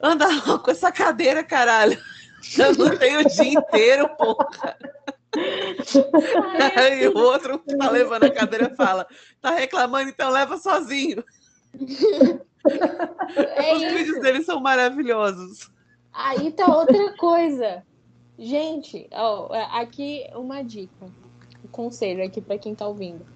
Anda 0.00 0.26
com 0.58 0.70
essa 0.70 0.90
cadeira, 0.90 1.42
caralho. 1.42 2.00
Eu 2.58 2.74
não 2.76 2.96
tenho 2.96 3.20
o 3.20 3.24
dia 3.24 3.52
inteiro, 3.52 4.08
porra. 4.16 4.76
Aí 6.76 7.08
o 7.08 7.16
outro 7.16 7.58
tá 7.58 7.90
levando 7.90 8.24
a 8.24 8.30
cadeira 8.30 8.74
fala: 8.74 9.06
tá 9.40 9.50
reclamando, 9.50 10.10
então 10.10 10.30
leva 10.30 10.58
sozinho. 10.58 11.24
É 12.66 13.74
Os 13.74 13.82
isso. 13.82 13.94
vídeos 13.94 14.20
dele 14.20 14.42
são 14.42 14.60
maravilhosos. 14.60 15.70
Aí 16.14 16.52
tá 16.52 16.66
outra 16.74 17.16
coisa. 17.18 17.82
Gente, 18.38 19.08
ó, 19.12 19.48
aqui 19.72 20.24
uma 20.34 20.62
dica, 20.62 21.06
um 21.64 21.68
conselho 21.68 22.24
aqui 22.24 22.40
para 22.40 22.58
quem 22.58 22.74
tá 22.74 22.86
ouvindo. 22.86 23.26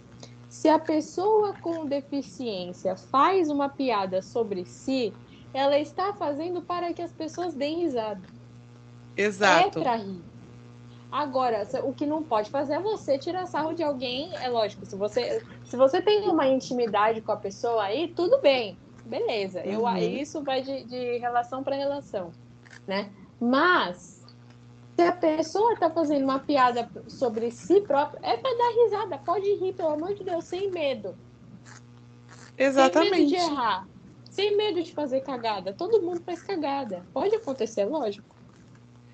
Se 0.48 0.68
a 0.68 0.78
pessoa 0.78 1.54
com 1.60 1.86
deficiência 1.86 2.96
faz 2.96 3.50
uma 3.50 3.68
piada 3.68 4.22
sobre 4.22 4.64
si, 4.64 5.12
ela 5.52 5.78
está 5.78 6.12
fazendo 6.14 6.62
para 6.62 6.92
que 6.92 7.02
as 7.02 7.12
pessoas 7.12 7.54
deem 7.54 7.80
risada. 7.80 8.22
Exato. 9.16 9.80
É 9.80 9.82
para 9.82 9.96
rir. 9.96 10.22
Agora, 11.10 11.66
o 11.84 11.92
que 11.92 12.06
não 12.06 12.22
pode 12.22 12.50
fazer 12.50 12.74
é 12.74 12.80
você 12.80 13.18
tirar 13.18 13.46
sarro 13.46 13.72
de 13.72 13.82
alguém. 13.82 14.34
É 14.36 14.48
lógico, 14.48 14.84
se 14.84 14.94
você, 14.94 15.42
se 15.64 15.76
você 15.76 16.02
tem 16.02 16.28
uma 16.28 16.46
intimidade 16.46 17.20
com 17.22 17.32
a 17.32 17.36
pessoa 17.36 17.82
aí, 17.84 18.08
tudo 18.08 18.40
bem, 18.40 18.76
beleza. 19.06 19.62
Uhum. 19.64 19.96
Eu, 19.96 19.96
isso 19.96 20.42
vai 20.42 20.62
de, 20.62 20.84
de 20.84 21.18
relação 21.18 21.62
para 21.62 21.76
relação, 21.76 22.30
né? 22.88 23.10
Mas 23.38 24.24
se 24.96 25.02
a 25.02 25.12
pessoa 25.12 25.74
está 25.74 25.88
fazendo 25.88 26.24
uma 26.24 26.40
piada 26.40 26.90
sobre 27.06 27.52
si 27.52 27.80
própria, 27.82 28.18
é 28.22 28.36
para 28.36 28.56
dar 28.56 28.82
risada. 28.82 29.18
Pode 29.18 29.54
rir, 29.54 29.74
pelo 29.74 29.90
amor 29.90 30.14
de 30.14 30.24
Deus, 30.24 30.44
sem 30.44 30.70
medo. 30.72 31.14
Exatamente. 32.56 33.10
Sem 33.10 33.20
medo 33.20 33.28
de 33.28 33.36
errar. 33.36 33.88
Sem 34.28 34.56
medo 34.56 34.82
de 34.82 34.92
fazer 34.92 35.20
cagada. 35.20 35.72
Todo 35.72 36.02
mundo 36.02 36.20
faz 36.22 36.42
cagada. 36.42 37.06
Pode 37.12 37.34
acontecer, 37.36 37.84
lógico. 37.84 38.34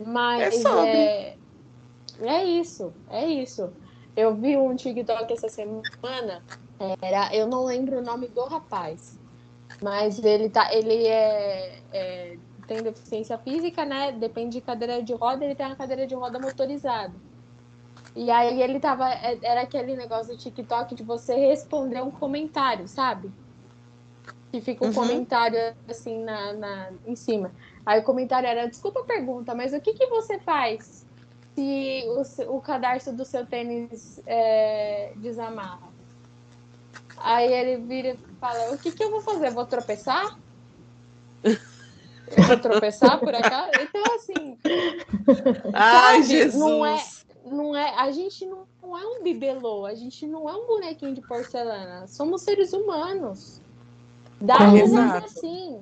Mas 0.02 0.64
é, 0.64 0.68
é, 0.68 1.36
é 2.22 2.44
isso, 2.44 2.92
é 3.10 3.26
isso. 3.26 3.70
Eu 4.16 4.34
vi 4.34 4.56
um 4.56 4.74
TikTok 4.74 5.32
essa 5.32 5.48
semana, 5.48 6.42
era, 7.02 7.34
eu 7.34 7.46
não 7.46 7.64
lembro 7.64 7.98
o 7.98 8.02
nome 8.02 8.28
do 8.28 8.44
rapaz, 8.44 9.18
mas 9.82 10.22
ele 10.22 10.48
tá, 10.48 10.72
ele 10.72 11.06
é, 11.06 11.80
é, 11.92 12.38
tem 12.66 12.82
deficiência 12.82 13.38
física, 13.38 13.84
né? 13.84 14.12
Depende 14.12 14.58
de 14.58 14.60
cadeira 14.60 15.02
de 15.02 15.12
roda, 15.12 15.44
ele 15.44 15.54
tem 15.54 15.66
uma 15.66 15.76
cadeira 15.76 16.06
de 16.06 16.14
roda 16.14 16.38
motorizada. 16.38 17.14
E 18.16 18.30
aí 18.30 18.62
ele 18.62 18.78
tava, 18.78 19.10
é, 19.10 19.38
era 19.42 19.62
aquele 19.62 19.96
negócio 19.96 20.34
do 20.34 20.38
TikTok 20.38 20.94
de 20.94 21.02
você 21.02 21.34
responder 21.34 22.02
um 22.02 22.10
comentário, 22.10 22.86
sabe? 22.86 23.30
Que 24.52 24.60
fica 24.60 24.84
um 24.84 24.88
uhum. 24.88 24.94
comentário 24.94 25.74
assim 25.88 26.22
na, 26.22 26.52
na, 26.52 26.92
em 27.06 27.16
cima. 27.16 27.50
Aí 27.84 28.00
o 28.00 28.04
comentário 28.04 28.46
era, 28.46 28.66
desculpa 28.66 29.00
a 29.00 29.04
pergunta, 29.04 29.54
mas 29.54 29.72
o 29.72 29.80
que, 29.80 29.94
que 29.94 30.06
você 30.06 30.38
faz 30.38 31.04
se 31.54 32.04
o, 32.06 32.56
o 32.56 32.60
cadarço 32.60 33.12
do 33.12 33.24
seu 33.24 33.46
tênis 33.46 34.20
é, 34.26 35.12
desamarra. 35.16 35.92
Aí 37.16 37.52
ele 37.52 37.76
vira 37.84 38.10
e 38.10 38.18
fala: 38.40 38.72
O 38.72 38.78
que, 38.78 38.92
que 38.92 39.02
eu 39.02 39.10
vou 39.10 39.20
fazer? 39.20 39.50
Vou 39.50 39.66
tropeçar? 39.66 40.38
Eu 42.36 42.42
vou 42.44 42.56
tropeçar 42.58 43.18
por 43.18 43.34
acaso? 43.34 43.70
Então, 43.80 44.02
assim. 44.14 44.58
Ai, 45.72 46.22
sabe, 46.22 46.24
Jesus! 46.24 46.54
Não 46.56 46.86
é, 46.86 47.04
não 47.44 47.76
é, 47.76 47.94
a 47.96 48.10
gente 48.10 48.46
não, 48.46 48.66
não 48.82 48.98
é 48.98 49.06
um 49.06 49.22
bibelô, 49.22 49.84
a 49.84 49.94
gente 49.94 50.26
não 50.26 50.48
é 50.48 50.52
um 50.52 50.66
bonequinho 50.66 51.14
de 51.14 51.20
porcelana. 51.20 52.06
Somos 52.06 52.42
seres 52.42 52.72
humanos. 52.72 53.60
Dá 54.40 54.58
risada 54.68 55.24
assim. 55.24 55.80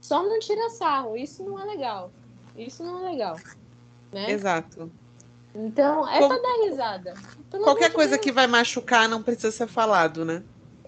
Só 0.00 0.22
não 0.22 0.38
tira 0.38 0.68
sarro. 0.70 1.16
Isso 1.16 1.42
não 1.42 1.58
é 1.60 1.64
legal. 1.64 2.10
Isso 2.56 2.82
não 2.82 3.06
é 3.06 3.10
legal. 3.10 3.36
Né? 4.12 4.30
Exato. 4.30 4.90
Então, 5.54 6.08
é 6.08 6.18
pra 6.18 6.36
dar 6.36 6.64
risada. 6.64 7.14
Pelo 7.50 7.64
Qualquer 7.64 7.92
coisa 7.92 8.12
Deus. 8.12 8.22
que 8.22 8.32
vai 8.32 8.46
machucar 8.46 9.08
não 9.08 9.22
precisa 9.22 9.52
ser 9.52 9.68
falado, 9.68 10.24
né? 10.24 10.42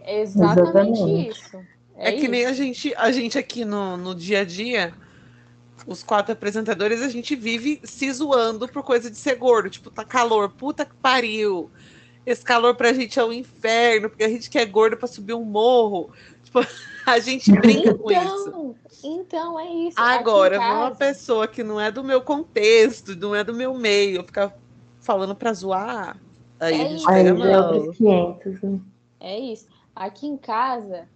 Exatamente, 0.05 1.01
Exatamente. 1.01 1.29
isso. 1.29 1.67
É, 1.97 2.09
é 2.09 2.13
que 2.13 2.23
isso. 2.23 2.31
nem 2.31 2.47
a 2.47 2.53
gente, 2.53 2.95
a 2.97 3.11
gente 3.11 3.39
aqui 3.39 3.65
no, 3.65 3.97
no 3.97 4.15
dia 4.15 4.41
a 4.41 4.45
dia, 4.45 4.93
os 5.87 6.03
quatro 6.03 6.33
apresentadores, 6.33 7.03
a 7.03 7.09
gente 7.09 7.35
vive 7.37 7.81
se 7.85 8.11
zoando 8.13 8.69
por 8.69 8.83
coisa 8.83 9.11
de 9.11 9.17
ser 9.17 9.37
gordo. 9.37 9.71
Tipo, 9.71 9.91
tá 9.91 10.05
calor, 10.05 10.51
puta 10.51 10.85
que 10.85 10.95
pariu. 10.95 11.71
Esse 12.25 12.43
calor 12.43 12.75
pra 12.75 12.93
gente 12.93 13.19
é 13.19 13.25
um 13.25 13.33
inferno, 13.33 14.11
porque 14.11 14.25
a 14.25 14.29
gente 14.29 14.51
quer 14.51 14.67
gordo 14.67 14.97
pra 14.97 15.07
subir 15.07 15.35
um 15.35 15.45
morro. 15.45 16.11
Tipo, 16.43 16.61
a 17.07 17.19
gente 17.21 17.53
brinca 17.53 17.91
então, 17.91 17.99
com 17.99 18.11
isso. 18.11 18.77
Então, 19.05 19.61
é 19.61 19.73
isso. 19.73 19.99
Agora, 19.99 20.59
uma 20.59 20.91
pessoa 20.91 21.47
que 21.47 21.63
não 21.63 21.81
é 21.81 21.91
do 21.91 22.03
meu 22.03 22.21
contexto, 22.21 23.15
não 23.15 23.35
é 23.35 23.45
do 23.45 23.55
meu 23.55 23.75
meio, 23.75 24.25
ficar 24.25 24.57
falando 25.01 25.37
pra 25.37 25.53
zoar, 25.53 26.21
aí 26.59 26.81
é 26.81 26.85
a 26.85 26.89
gente 26.89 27.07
pega 27.07 27.35
mal. 27.35 27.93
500, 27.93 28.63
né? 28.63 28.81
É 29.21 29.39
isso. 29.39 29.67
Aqui 29.95 30.27
em 30.27 30.37
casa, 30.37 31.09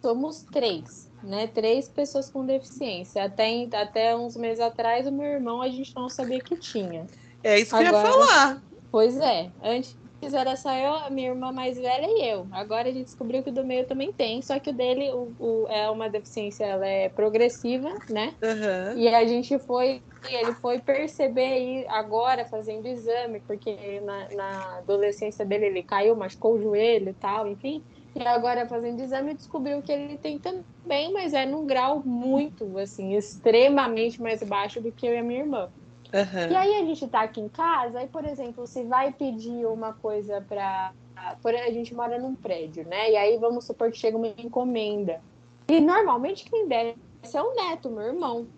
somos 0.00 0.42
três, 0.42 1.10
né? 1.22 1.46
Três 1.46 1.88
pessoas 1.88 2.30
com 2.30 2.44
deficiência. 2.44 3.24
Até, 3.24 3.68
até 3.72 4.16
uns 4.16 4.36
meses 4.36 4.60
atrás, 4.60 5.06
o 5.06 5.12
meu 5.12 5.26
irmão, 5.26 5.62
a 5.62 5.68
gente 5.68 5.94
não 5.94 6.08
sabia 6.08 6.40
que 6.40 6.56
tinha. 6.56 7.06
É 7.42 7.58
isso 7.58 7.76
que 7.76 7.84
Agora, 7.84 8.08
eu 8.08 8.20
ia 8.20 8.26
falar. 8.26 8.62
Pois 8.90 9.18
é. 9.18 9.50
Antes 9.62 9.96
era 10.34 10.54
só 10.54 10.72
eu, 10.74 10.94
a 10.94 11.10
minha 11.10 11.30
irmã 11.30 11.50
mais 11.50 11.78
velha 11.78 12.06
e 12.06 12.28
eu. 12.28 12.46
Agora 12.52 12.88
a 12.88 12.92
gente 12.92 13.06
descobriu 13.06 13.42
que 13.42 13.48
o 13.48 13.52
do 13.52 13.64
meio 13.64 13.86
também 13.86 14.12
tem, 14.12 14.42
só 14.42 14.58
que 14.58 14.70
o 14.70 14.72
dele 14.72 15.10
o, 15.12 15.32
o 15.38 15.66
é 15.68 15.88
uma 15.88 16.10
deficiência, 16.10 16.64
ela 16.64 16.86
é 16.86 17.08
progressiva, 17.08 17.88
né? 18.08 18.34
Uhum. 18.42 18.98
E 18.98 19.08
a 19.08 19.24
gente 19.26 19.58
foi, 19.58 20.02
ele 20.28 20.52
foi 20.54 20.78
perceber 20.78 21.52
aí 21.52 21.86
agora 21.88 22.44
fazendo 22.44 22.86
exame, 22.86 23.40
porque 23.40 24.00
na, 24.00 24.28
na 24.34 24.78
adolescência 24.78 25.44
dele 25.44 25.66
ele 25.66 25.82
caiu, 25.82 26.14
machucou 26.14 26.54
o 26.54 26.62
joelho 26.62 27.08
e 27.10 27.14
tal, 27.14 27.46
enfim. 27.46 27.82
E 28.14 28.26
agora 28.26 28.66
fazendo 28.66 29.00
exame 29.00 29.34
descobriu 29.34 29.80
que 29.82 29.92
ele 29.92 30.18
tem 30.18 30.38
também, 30.38 31.12
mas 31.12 31.32
é 31.32 31.46
num 31.46 31.64
grau 31.64 32.02
muito, 32.04 32.76
assim, 32.78 33.14
extremamente 33.14 34.20
mais 34.20 34.42
baixo 34.42 34.80
do 34.80 34.90
que 34.90 35.06
eu 35.06 35.14
e 35.14 35.18
a 35.18 35.22
minha 35.22 35.40
irmã. 35.40 35.68
Uhum. 36.12 36.50
E 36.50 36.56
aí 36.56 36.74
a 36.74 36.84
gente 36.84 37.06
tá 37.06 37.22
aqui 37.22 37.40
em 37.40 37.48
casa, 37.48 38.00
aí, 38.00 38.08
por 38.08 38.24
exemplo, 38.24 38.66
se 38.66 38.82
vai 38.82 39.12
pedir 39.12 39.64
uma 39.66 39.92
coisa 39.92 40.44
para 40.48 40.92
a 41.16 41.70
gente 41.70 41.94
mora 41.94 42.18
num 42.18 42.34
prédio, 42.34 42.84
né? 42.86 43.12
E 43.12 43.16
aí 43.16 43.38
vamos 43.38 43.64
supor 43.64 43.92
que 43.92 43.98
chega 43.98 44.16
uma 44.16 44.26
encomenda. 44.26 45.20
E 45.68 45.80
normalmente 45.80 46.50
quem 46.50 46.66
desce 46.66 46.96
é 47.32 47.40
o 47.40 47.54
neto, 47.54 47.88
meu 47.90 48.02
irmão. 48.02 48.48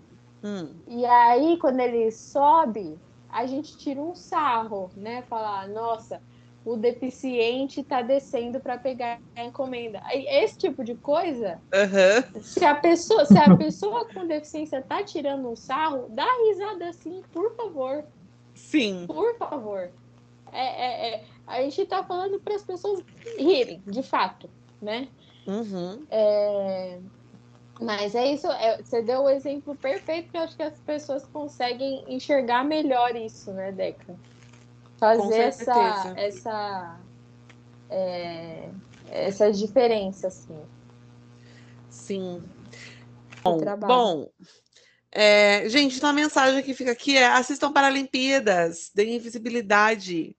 Hum. 0.43 0.71
E 0.89 1.05
aí, 1.05 1.59
quando 1.59 1.81
ele 1.81 2.11
sobe, 2.11 2.99
a 3.31 3.47
gente 3.47 3.77
tira 3.77 4.01
um 4.01 4.15
sarro, 4.15 4.91
né? 4.97 5.23
Falar, 5.23 5.69
nossa, 5.69 6.23
o 6.65 6.77
deficiente 6.77 7.81
está 7.81 8.03
descendo 8.03 8.61
para 8.61 8.79
pegar 8.79 9.21
a 9.35 9.45
encomenda. 9.45 10.03
Esse 10.13 10.59
tipo 10.59 10.85
de 10.85 10.95
coisa, 10.95 11.61
uhum. 11.73 12.43
se 12.43 12.65
a 12.65 12.75
pessoa, 12.75 13.25
se 13.25 13.37
a 13.37 13.57
pessoa 13.57 14.07
com 14.07 14.27
deficiência 14.27 14.79
está 14.79 15.03
tirando 15.03 15.49
um 15.49 15.57
sarro, 15.57 16.07
dá 16.11 16.27
risada 16.47 16.89
assim, 16.89 17.23
por 17.33 17.55
favor. 17.57 18.05
Sim. 18.55 19.07
Por 19.07 19.37
favor. 19.37 19.91
É, 20.53 20.67
é, 20.67 21.15
é. 21.15 21.25
A 21.47 21.63
gente 21.63 21.83
está 21.83 22.05
falando 22.05 22.39
para 22.39 22.55
as 22.55 22.63
pessoas 22.63 23.03
rirem, 23.39 23.83
de 23.87 24.03
fato, 24.03 24.49
né? 24.81 25.09
Uhum. 25.47 26.05
É... 26.11 26.99
Mas 27.81 28.15
é 28.15 28.33
isso, 28.33 28.47
é, 28.47 28.81
você 28.81 29.03
deu 29.03 29.23
o 29.23 29.29
exemplo 29.29 29.75
perfeito 29.75 30.31
que 30.31 30.37
eu 30.37 30.43
acho 30.43 30.57
que 30.57 30.63
as 30.63 30.79
pessoas 30.81 31.25
conseguem 31.27 32.05
enxergar 32.07 32.65
melhor 32.65 33.17
isso, 33.17 33.51
né, 33.53 33.73
Deca? 33.73 34.15
Fazer 35.03 35.41
essa, 35.41 36.15
essa, 36.17 37.01
é, 37.91 38.69
essa 39.11 39.53
diferença, 39.53 40.29
assim. 40.29 40.57
Sim. 41.91 42.41
Bom, 43.43 43.59
bom 43.81 44.29
é, 45.11 45.69
gente, 45.69 45.97
então 45.97 46.09
a 46.09 46.13
mensagem 46.13 46.63
que 46.63 46.73
fica 46.73 46.93
aqui 46.93 47.19
é 47.19 47.27
assistam 47.27 47.73
Paralimpíadas, 47.73 48.93
deem 48.95 49.19
visibilidade 49.19 50.37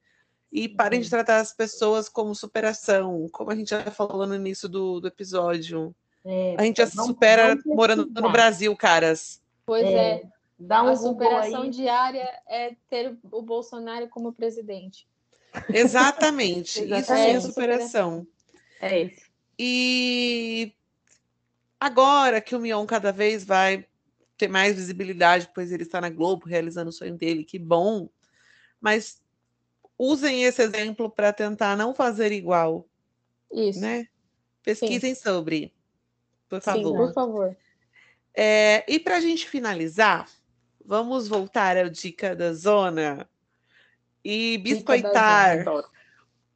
e 0.49 0.69
parem 0.69 1.02
de 1.02 1.08
uhum. 1.08 1.10
tratar 1.10 1.41
as 1.41 1.54
pessoas 1.54 2.08
como 2.08 2.34
superação, 2.34 3.28
como 3.34 3.52
a 3.52 3.56
gente 3.56 3.69
já 3.69 3.84
falou 3.91 4.26
no 4.26 4.34
início 4.34 4.69
do, 4.69 5.02
do 5.02 5.08
episódio. 5.10 5.93
É, 6.23 6.56
a 6.58 6.63
gente 6.63 6.78
já 6.78 6.88
se 6.88 6.95
supera 6.95 7.58
morando 7.65 8.10
no 8.10 8.32
Brasil, 8.32 8.73
caras. 8.78 9.41
Pois 9.65 9.84
é. 9.84 9.93
é. 9.93 10.33
Dá 10.67 10.84
um 10.84 10.89
a 10.89 10.95
superação 10.95 11.69
diária 11.69 12.28
é 12.47 12.76
ter 12.89 13.17
o 13.32 13.41
Bolsonaro 13.41 14.08
como 14.10 14.32
presidente. 14.32 15.08
Exatamente. 15.69 16.84
isso 16.88 17.12
é 17.12 17.39
superação. 17.39 18.26
É 18.80 19.04
isso. 19.04 19.21
E 19.60 20.73
agora 21.80 22.41
que 22.41 22.56
o 22.56 22.60
Mion 22.60 22.86
cada 22.86 23.12
vez 23.12 23.43
vai 23.43 23.86
ter 24.38 24.47
mais 24.47 24.76
visibilidade, 24.76 25.49
pois 25.54 25.71
ele 25.71 25.84
está 25.84 25.99
na 26.02 26.10
Globo 26.10 26.47
realizando 26.47 26.89
o 26.89 26.93
sonho 26.93 27.17
dele, 27.17 27.43
que 27.43 27.60
bom. 27.60 28.10
Mas 28.80 29.21
usem 29.97 30.43
esse 30.43 30.62
exemplo 30.62 31.10
para 31.10 31.34
tentar 31.34 31.76
não 31.76 31.93
fazer 31.93 32.32
igual. 32.32 32.88
Isso. 33.52 33.82
Né? 33.82 34.08
Pesquisem 34.63 35.13
Sim. 35.13 35.21
sobre. 35.21 35.73
Por 36.49 36.62
favor. 36.62 36.91
Sim, 36.91 36.97
por 36.97 37.13
favor. 37.13 37.58
É, 38.36 38.84
e 38.88 38.99
para 38.99 39.17
a 39.17 39.19
gente 39.19 39.47
finalizar, 39.47 40.28
vamos 40.86 41.28
voltar 41.28 41.78
à 41.78 41.89
dica 41.89 42.36
da 42.36 42.54
zona 42.54 43.28
e 44.24 44.58
biscoitar 44.58 45.65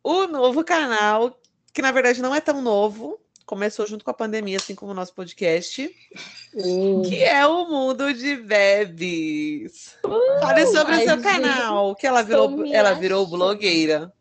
o 0.03 0.27
novo 0.27 0.63
canal, 0.63 1.39
que 1.73 1.81
na 1.81 1.91
verdade 1.91 2.21
não 2.21 2.33
é 2.33 2.39
tão 2.39 2.61
novo, 2.61 3.19
começou 3.45 3.85
junto 3.87 4.05
com 4.05 4.11
a 4.11 4.13
pandemia, 4.13 4.57
assim 4.57 4.75
como 4.75 4.91
o 4.91 4.95
nosso 4.95 5.13
podcast, 5.13 5.85
uh. 6.53 7.01
que 7.07 7.23
é 7.23 7.45
o 7.45 7.69
Mundo 7.69 8.13
de 8.13 8.35
Bebes. 8.35 9.97
Uh, 10.05 10.41
Fale 10.41 10.67
sobre 10.67 10.95
o 10.95 11.03
seu 11.03 11.21
canal, 11.21 11.95
que 11.95 12.07
ela 12.07 12.21
virou, 12.21 12.65
ela 12.67 12.93
virou 12.93 13.27
blogueira. 13.27 14.13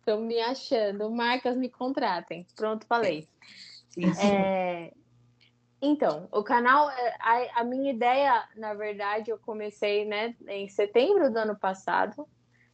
Estou 0.00 0.20
me 0.20 0.40
achando. 0.40 1.08
Marcas 1.10 1.56
me 1.56 1.68
contratem. 1.68 2.44
Pronto, 2.56 2.84
falei. 2.86 3.28
É, 4.20 4.92
então, 5.84 6.28
o 6.30 6.44
canal, 6.44 6.88
é, 6.90 7.16
a, 7.18 7.60
a, 7.60 7.64
minha 7.64 7.90
ideia, 7.90 8.48
na 8.56 8.72
verdade, 8.72 9.32
eu 9.32 9.38
comecei 9.38 10.04
né, 10.04 10.32
em 10.46 10.68
setembro 10.68 11.28
do 11.28 11.36
ano 11.36 11.58
passado. 11.58 12.24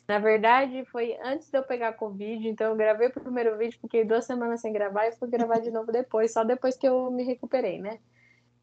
Na 0.07 0.18
verdade, 0.18 0.85
foi 0.92 1.18
antes 1.25 1.51
de 1.51 1.57
eu 1.57 1.62
pegar 1.62 1.94
Covid, 1.94 2.47
então 2.47 2.66
eu 2.68 2.77
gravei 2.77 3.09
o 3.09 3.12
primeiro 3.12 3.57
vídeo, 3.57 3.79
fiquei 3.81 4.05
duas 4.05 4.27
semanas 4.27 4.61
sem 4.61 4.75
gravar 4.75 5.07
e 5.07 5.12
fui 5.12 5.29
gravar 5.29 5.59
de 5.59 5.71
novo 5.73 5.90
depois, 5.90 6.35
só 6.35 6.44
depois 6.44 6.77
que 6.77 6.87
eu 6.87 7.11
me 7.11 7.23
recuperei, 7.25 7.81
né? 7.81 7.99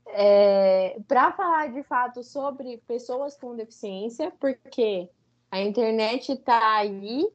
É, 0.09 0.99
para 1.07 1.31
falar 1.31 1.71
de 1.71 1.81
fato 1.81 2.23
sobre 2.23 2.77
pessoas 2.87 3.35
com 3.35 3.55
deficiência, 3.55 4.31
porque 4.39 5.09
a 5.49 5.59
internet 5.59 6.33
está 6.33 6.77
aí, 6.77 7.27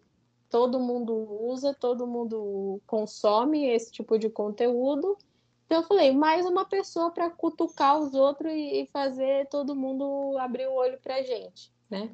todo 0.48 0.78
mundo 0.78 1.12
usa, 1.44 1.74
todo 1.74 2.06
mundo 2.06 2.80
consome 2.86 3.66
esse 3.68 3.90
tipo 3.90 4.16
de 4.16 4.30
conteúdo. 4.30 5.18
Então 5.70 5.82
eu 5.82 5.86
falei, 5.86 6.10
mais 6.10 6.44
uma 6.46 6.64
pessoa 6.64 7.12
para 7.12 7.30
cutucar 7.30 7.96
os 7.96 8.12
outros 8.12 8.52
e 8.52 8.88
fazer 8.92 9.46
todo 9.46 9.76
mundo 9.76 10.36
abrir 10.36 10.66
o 10.66 10.74
olho 10.74 10.98
para 10.98 11.22
gente, 11.22 11.72
né? 11.88 12.10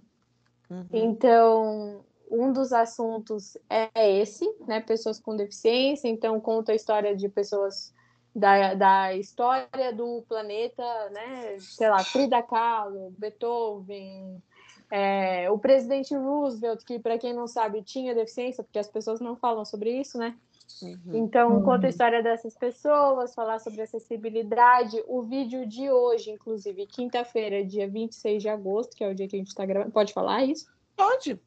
Uhum. 0.69 0.87
Então, 0.93 2.05
um 2.31 2.53
dos 2.53 2.71
assuntos 2.71 3.57
é 3.71 4.19
esse, 4.21 4.47
né? 4.67 4.81
Pessoas 4.81 5.19
com 5.19 5.35
deficiência. 5.35 6.07
Então, 6.07 6.39
conta 6.39 6.73
a 6.73 6.75
história 6.75 7.17
de 7.17 7.31
pessoas 7.31 7.95
da, 8.35 8.75
da 8.75 9.15
história 9.15 9.91
do 9.91 10.23
planeta, 10.29 10.85
né? 11.09 11.57
Sei 11.59 11.89
lá, 11.89 12.05
Frida 12.05 12.43
Kahlo, 12.43 13.15
Beethoven, 13.17 14.43
é, 14.91 15.51
o 15.51 15.59
presidente 15.59 16.15
Roosevelt, 16.15 16.85
que 16.85 16.99
para 16.99 17.17
quem 17.17 17.33
não 17.33 17.47
sabe 17.47 17.83
tinha 17.83 18.15
deficiência, 18.15 18.63
porque 18.63 18.79
as 18.79 18.91
pessoas 18.91 19.19
não 19.19 19.35
falam 19.35 19.65
sobre 19.65 19.99
isso, 19.99 20.19
né? 20.19 20.37
Uhum. 20.83 20.99
Então, 21.15 21.57
uhum. 21.57 21.63
conta 21.63 21.87
a 21.87 21.91
história 21.91 22.23
dessas 22.23 22.57
pessoas, 22.57 23.35
falar 23.35 23.59
sobre 23.59 23.83
acessibilidade. 23.83 25.03
O 25.07 25.23
vídeo 25.23 25.67
de 25.67 25.91
hoje, 25.91 26.31
inclusive, 26.31 26.87
quinta-feira, 26.87 27.65
dia 27.65 27.89
26 27.89 28.43
de 28.43 28.49
agosto, 28.49 28.97
que 28.97 29.05
é 29.05 29.11
o 29.11 29.15
dia 29.15 29.29
que 29.29 29.37
a 29.37 29.39
gente 29.39 29.49
está 29.49 29.65
gravando. 29.65 29.93
Pode 29.93 30.13
falar 30.13 30.45
isso? 30.45 30.67
Pode. 30.97 31.41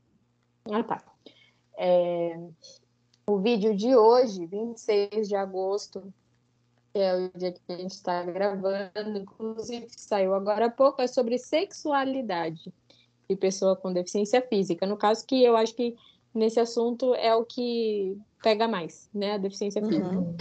Ah, 0.71 0.83
tá. 0.83 1.03
É... 1.77 2.39
O 3.27 3.37
vídeo 3.37 3.75
de 3.75 3.95
hoje, 3.95 4.45
26 4.45 5.27
de 5.27 5.35
agosto, 5.35 6.11
que 6.91 6.99
é 6.99 7.15
o 7.15 7.37
dia 7.37 7.51
que 7.51 7.61
a 7.71 7.77
gente 7.77 7.91
está 7.91 8.23
gravando, 8.23 9.17
inclusive 9.17 9.87
saiu 9.89 10.33
agora 10.33 10.65
há 10.65 10.71
pouco, 10.71 11.01
é 11.01 11.07
sobre 11.07 11.37
sexualidade 11.37 12.73
e 13.29 13.35
pessoa 13.35 13.75
com 13.75 13.93
deficiência 13.93 14.41
física. 14.41 14.87
No 14.87 14.97
caso 14.97 15.25
que 15.25 15.43
eu 15.43 15.55
acho 15.55 15.75
que 15.75 15.95
nesse 16.33 16.59
assunto 16.59 17.13
é 17.13 17.35
o 17.35 17.45
que 17.45 18.17
pega 18.41 18.67
mais, 18.67 19.09
né? 19.13 19.33
A 19.33 19.37
deficiência 19.37 19.81
física. 19.81 20.07
Uhum. 20.07 20.35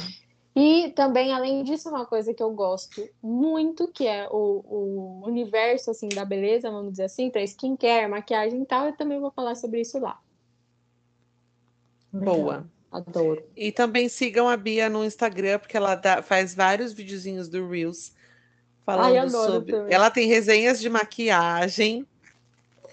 E 0.54 0.90
também, 0.90 1.32
além 1.32 1.62
disso, 1.62 1.88
uma 1.88 2.04
coisa 2.04 2.34
que 2.34 2.42
eu 2.42 2.50
gosto 2.50 3.08
muito, 3.22 3.86
que 3.88 4.06
é 4.06 4.28
o, 4.28 4.64
o 4.66 5.22
universo, 5.24 5.90
assim, 5.90 6.08
da 6.08 6.24
beleza, 6.24 6.70
vamos 6.70 6.92
dizer 6.92 7.04
assim, 7.04 7.30
para 7.30 7.42
skincare, 7.44 8.08
maquiagem 8.08 8.62
e 8.62 8.66
tal, 8.66 8.86
eu 8.86 8.96
também 8.96 9.20
vou 9.20 9.30
falar 9.30 9.54
sobre 9.54 9.80
isso 9.80 10.00
lá. 10.00 10.20
Boa. 12.12 12.66
Adoro. 12.90 13.44
E 13.54 13.70
também 13.70 14.08
sigam 14.08 14.48
a 14.48 14.56
Bia 14.56 14.88
no 14.88 15.04
Instagram, 15.04 15.58
porque 15.58 15.76
ela 15.76 15.94
dá, 15.94 16.22
faz 16.22 16.54
vários 16.54 16.92
videozinhos 16.92 17.48
do 17.48 17.68
Reels 17.68 18.12
falando 18.84 19.18
Ai, 19.18 19.30
sobre. 19.30 19.72
Também. 19.72 19.94
Ela 19.94 20.10
tem 20.10 20.26
resenhas 20.26 20.80
de 20.80 20.88
maquiagem 20.88 22.06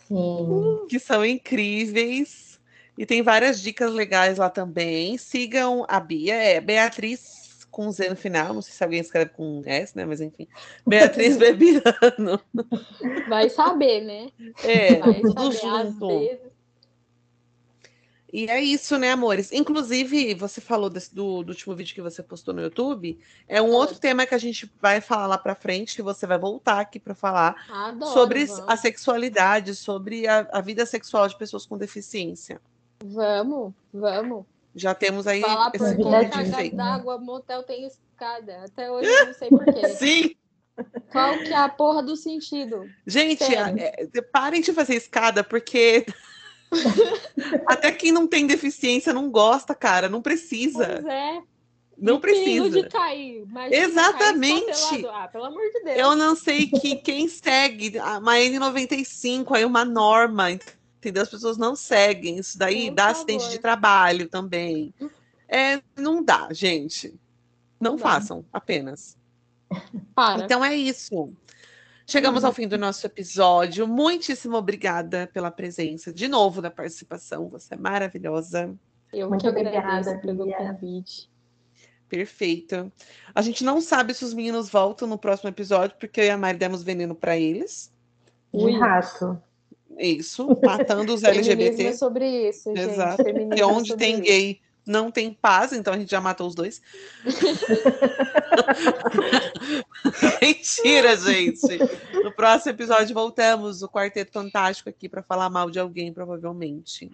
Sim. 0.07 0.85
que 0.89 0.99
são 0.99 1.25
incríveis. 1.25 2.54
E 2.97 3.05
tem 3.05 3.21
várias 3.21 3.61
dicas 3.61 3.91
legais 3.91 4.37
lá 4.37 4.49
também. 4.49 5.17
Sigam 5.17 5.85
a 5.87 5.99
Bia, 5.99 6.35
é 6.35 6.61
Beatriz 6.61 7.67
com 7.69 7.91
Z 7.91 8.09
no 8.09 8.15
final. 8.15 8.53
Não 8.53 8.61
sei 8.61 8.73
se 8.73 8.83
alguém 8.83 9.01
escreve 9.01 9.31
com 9.31 9.61
S, 9.65 9.95
né? 9.97 10.05
Mas 10.05 10.21
enfim. 10.21 10.47
Beatriz 10.87 11.35
Bebiano. 11.37 12.39
Vai 13.27 13.49
saber, 13.49 14.01
né? 14.01 14.29
É, 14.63 14.95
Vai 14.95 15.19
tudo 15.19 15.51
saber, 15.51 15.85
junto. 15.85 16.55
E 18.31 18.49
é 18.49 18.61
isso, 18.61 18.97
né, 18.97 19.11
amores? 19.11 19.51
Inclusive, 19.51 20.33
você 20.33 20.59
falou 20.59 20.89
desse, 20.89 21.13
do, 21.13 21.41
do, 21.43 21.49
último 21.49 21.75
vídeo 21.75 21.95
que 21.95 22.01
você 22.01 22.21
postou 22.21 22.53
no 22.53 22.61
YouTube. 22.61 23.17
É 23.47 23.61
um 23.61 23.71
outro 23.71 23.97
tema 23.97 24.25
que 24.25 24.35
a 24.35 24.37
gente 24.37 24.69
vai 24.81 24.99
falar 24.99 25.27
lá 25.27 25.37
pra 25.37 25.55
frente, 25.55 25.95
que 25.95 26.01
você 26.01 26.27
vai 26.27 26.37
voltar 26.37 26.79
aqui 26.79 26.99
para 26.99 27.15
falar 27.15 27.55
Adoro, 27.69 28.11
sobre 28.11 28.45
vamos. 28.45 28.65
a 28.67 28.75
sexualidade, 28.75 29.73
sobre 29.73 30.27
a, 30.27 30.47
a 30.51 30.59
vida 30.59 30.85
sexual 30.85 31.27
de 31.27 31.37
pessoas 31.37 31.65
com 31.65 31.77
deficiência. 31.77 32.59
Vamos, 33.13 33.73
vamos. 33.93 34.45
Já 34.75 34.93
temos 34.93 35.25
aí 35.25 35.41
Falar 35.41 35.71
esse 35.73 35.95
convite 35.95 36.75
d'água, 36.75 37.17
motel 37.17 37.63
tem 37.63 37.85
escada. 37.85 38.63
Até 38.65 38.91
hoje 38.91 39.09
eu 39.09 39.27
não 39.27 39.33
sei 39.33 39.49
porquê. 39.49 39.87
Sim. 39.95 40.35
Qual 41.09 41.37
que 41.37 41.53
é 41.53 41.55
a 41.55 41.69
porra 41.69 42.03
do 42.03 42.17
sentido? 42.17 42.85
Gente, 43.07 43.43
é, 43.43 44.07
é, 44.13 44.21
parem 44.21 44.59
de 44.59 44.73
fazer 44.73 44.95
escada, 44.95 45.41
porque 45.41 46.05
até 47.65 47.91
quem 47.93 48.11
não 48.11 48.27
tem 48.27 48.45
deficiência 48.45 49.13
não 49.13 49.29
gosta, 49.29 49.73
cara. 49.73 50.09
Não 50.09 50.21
precisa. 50.21 50.99
Pois 51.01 51.05
é. 51.05 51.41
Não 51.97 52.19
precisa. 52.19 52.69
de 52.69 52.89
cair. 52.89 53.45
Exatamente. 53.71 54.89
Cair 54.89 55.07
ah, 55.07 55.29
pelo 55.29 55.45
amor 55.45 55.63
de 55.71 55.83
Deus. 55.83 55.97
Eu 55.97 56.15
não 56.15 56.35
sei 56.35 56.67
que 56.67 56.97
quem 56.97 57.29
segue 57.29 57.97
uma 57.97 58.35
N95 58.35 59.55
aí, 59.55 59.63
uma 59.63 59.85
norma, 59.85 60.49
entendeu? 61.05 61.21
As 61.21 61.29
pessoas 61.29 61.57
não 61.57 61.75
seguem. 61.75 62.37
Isso 62.37 62.57
daí 62.57 62.87
Por 62.87 62.95
dá 62.95 63.03
favor. 63.03 63.17
acidente 63.17 63.49
de 63.51 63.59
trabalho 63.59 64.27
também. 64.27 64.93
É, 65.47 65.79
não 65.95 66.23
dá, 66.23 66.47
gente. 66.51 67.13
Não, 67.79 67.91
não 67.91 67.97
façam, 67.97 68.41
dá. 68.41 68.47
apenas. 68.53 69.15
Para. 70.15 70.43
Então 70.43 70.65
é 70.65 70.75
isso. 70.75 71.31
Chegamos 72.07 72.43
uhum. 72.43 72.47
ao 72.47 72.53
fim 72.53 72.67
do 72.67 72.77
nosso 72.77 73.05
episódio. 73.05 73.87
Muitíssimo 73.87 74.57
obrigada 74.57 75.29
pela 75.31 75.51
presença, 75.51 76.11
de 76.11 76.27
novo, 76.27 76.61
da 76.61 76.71
participação. 76.71 77.47
Você 77.49 77.75
é 77.75 77.77
maravilhosa. 77.77 78.75
Eu 79.13 79.29
Muito 79.29 79.41
que 79.41 79.49
obrigada 79.49 80.17
pelo 80.17 80.51
convite. 80.51 81.29
Perfeito. 82.09 82.91
A 83.33 83.41
gente 83.41 83.63
não 83.63 83.81
sabe 83.81 84.13
se 84.13 84.23
os 84.23 84.33
meninos 84.33 84.69
voltam 84.69 85.07
no 85.07 85.17
próximo 85.17 85.49
episódio, 85.49 85.97
porque 85.99 86.21
eu 86.21 86.25
e 86.25 86.29
a 86.29 86.37
Mari 86.37 86.57
demos 86.57 86.83
veneno 86.83 87.15
para 87.15 87.37
eles. 87.37 87.91
De 88.53 88.71
rato. 88.77 89.41
Isso, 89.97 90.47
matando 90.63 91.13
os 91.13 91.23
LGBT. 91.23 91.87
É 91.87 91.93
sobre 91.93 92.49
isso, 92.49 92.75
gente. 92.75 92.91
Exato. 92.91 93.23
E 93.55 93.59
é 93.59 93.65
onde 93.65 93.95
tem 93.95 94.15
isso. 94.15 94.23
gay, 94.23 94.59
não 94.85 95.09
tem 95.09 95.33
paz, 95.33 95.73
então 95.73 95.93
a 95.93 95.97
gente 95.97 96.11
já 96.11 96.21
matou 96.21 96.47
os 96.47 96.55
dois. 96.55 96.81
Mentira, 100.41 101.17
gente. 101.17 101.79
No 102.23 102.31
próximo 102.31 102.71
episódio 102.71 103.13
voltamos 103.13 103.81
o 103.81 103.89
Quarteto 103.89 104.31
Fantástico 104.31 104.89
aqui 104.89 105.09
para 105.09 105.23
falar 105.23 105.49
mal 105.49 105.71
de 105.71 105.79
alguém, 105.79 106.13
provavelmente. 106.13 107.11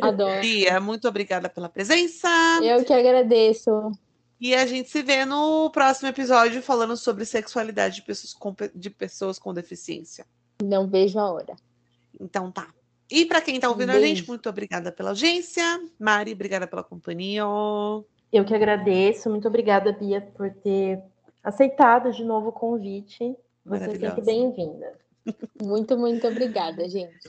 Adoro. 0.00 0.40
Bia, 0.40 0.80
muito 0.80 1.08
obrigada 1.08 1.48
pela 1.48 1.68
presença. 1.68 2.28
Eu 2.62 2.84
que 2.84 2.92
agradeço. 2.92 3.92
E 4.40 4.54
a 4.54 4.66
gente 4.66 4.88
se 4.88 5.02
vê 5.02 5.24
no 5.24 5.68
próximo 5.70 6.08
episódio 6.08 6.62
falando 6.62 6.96
sobre 6.96 7.24
sexualidade 7.24 7.96
de 7.96 8.02
pessoas 8.02 8.32
com, 8.32 8.54
de 8.74 8.88
pessoas 8.88 9.38
com 9.38 9.52
deficiência. 9.52 10.24
Não 10.62 10.88
vejo 10.88 11.18
a 11.18 11.30
hora. 11.30 11.56
Então 12.18 12.50
tá. 12.50 12.68
E 13.10 13.24
para 13.26 13.40
quem 13.40 13.56
está 13.56 13.68
ouvindo 13.68 13.92
Beijo. 13.92 14.04
a 14.04 14.06
gente, 14.06 14.28
muito 14.28 14.48
obrigada 14.48 14.92
pela 14.92 15.10
audiência. 15.10 15.64
Mari, 15.98 16.32
obrigada 16.32 16.66
pela 16.66 16.84
companhia. 16.84 17.42
Eu 18.32 18.44
que 18.44 18.54
agradeço. 18.54 19.28
Muito 19.28 19.48
obrigada, 19.48 19.92
Bia, 19.92 20.20
por 20.20 20.50
ter 20.50 21.02
aceitado 21.42 22.12
de 22.12 22.24
novo 22.24 22.48
o 22.48 22.52
convite. 22.52 23.34
Você 23.64 23.84
é 23.84 23.98
sempre 23.98 24.22
bem-vinda. 24.22 24.98
Muito, 25.62 25.98
muito 25.98 26.26
obrigada, 26.26 26.88
gente. 26.88 27.28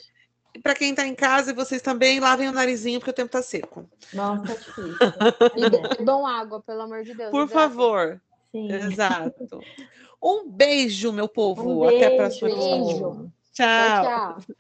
E 0.56 0.60
para 0.60 0.74
quem 0.74 0.92
está 0.92 1.06
em 1.06 1.14
casa 1.14 1.52
e 1.52 1.54
vocês 1.54 1.82
também, 1.82 2.22
lavem 2.22 2.48
o 2.48 2.52
narizinho 2.54 3.00
porque 3.00 3.12
o 3.12 3.14
tempo 3.14 3.28
está 3.28 3.42
seco. 3.42 3.86
Nossa, 4.14 4.44
tá 4.44 4.54
difícil. 4.56 6.00
e 6.00 6.04
bom 6.04 6.26
água, 6.26 6.62
pelo 6.62 6.82
amor 6.82 7.04
de 7.04 7.14
Deus. 7.14 7.32
Por 7.32 7.50
favor. 7.50 8.22
Sim. 8.52 8.72
Exato. 8.72 9.60
Um 10.24 10.50
beijo, 10.50 11.12
meu 11.12 11.28
povo. 11.28 11.84
Um 11.84 11.84
Até 11.84 12.08
a 12.08 12.16
próxima. 12.16 12.50
Beijo. 12.50 13.32
Tchau. 13.54 14.04
tchau. 14.04 14.04
tchau. 14.04 14.42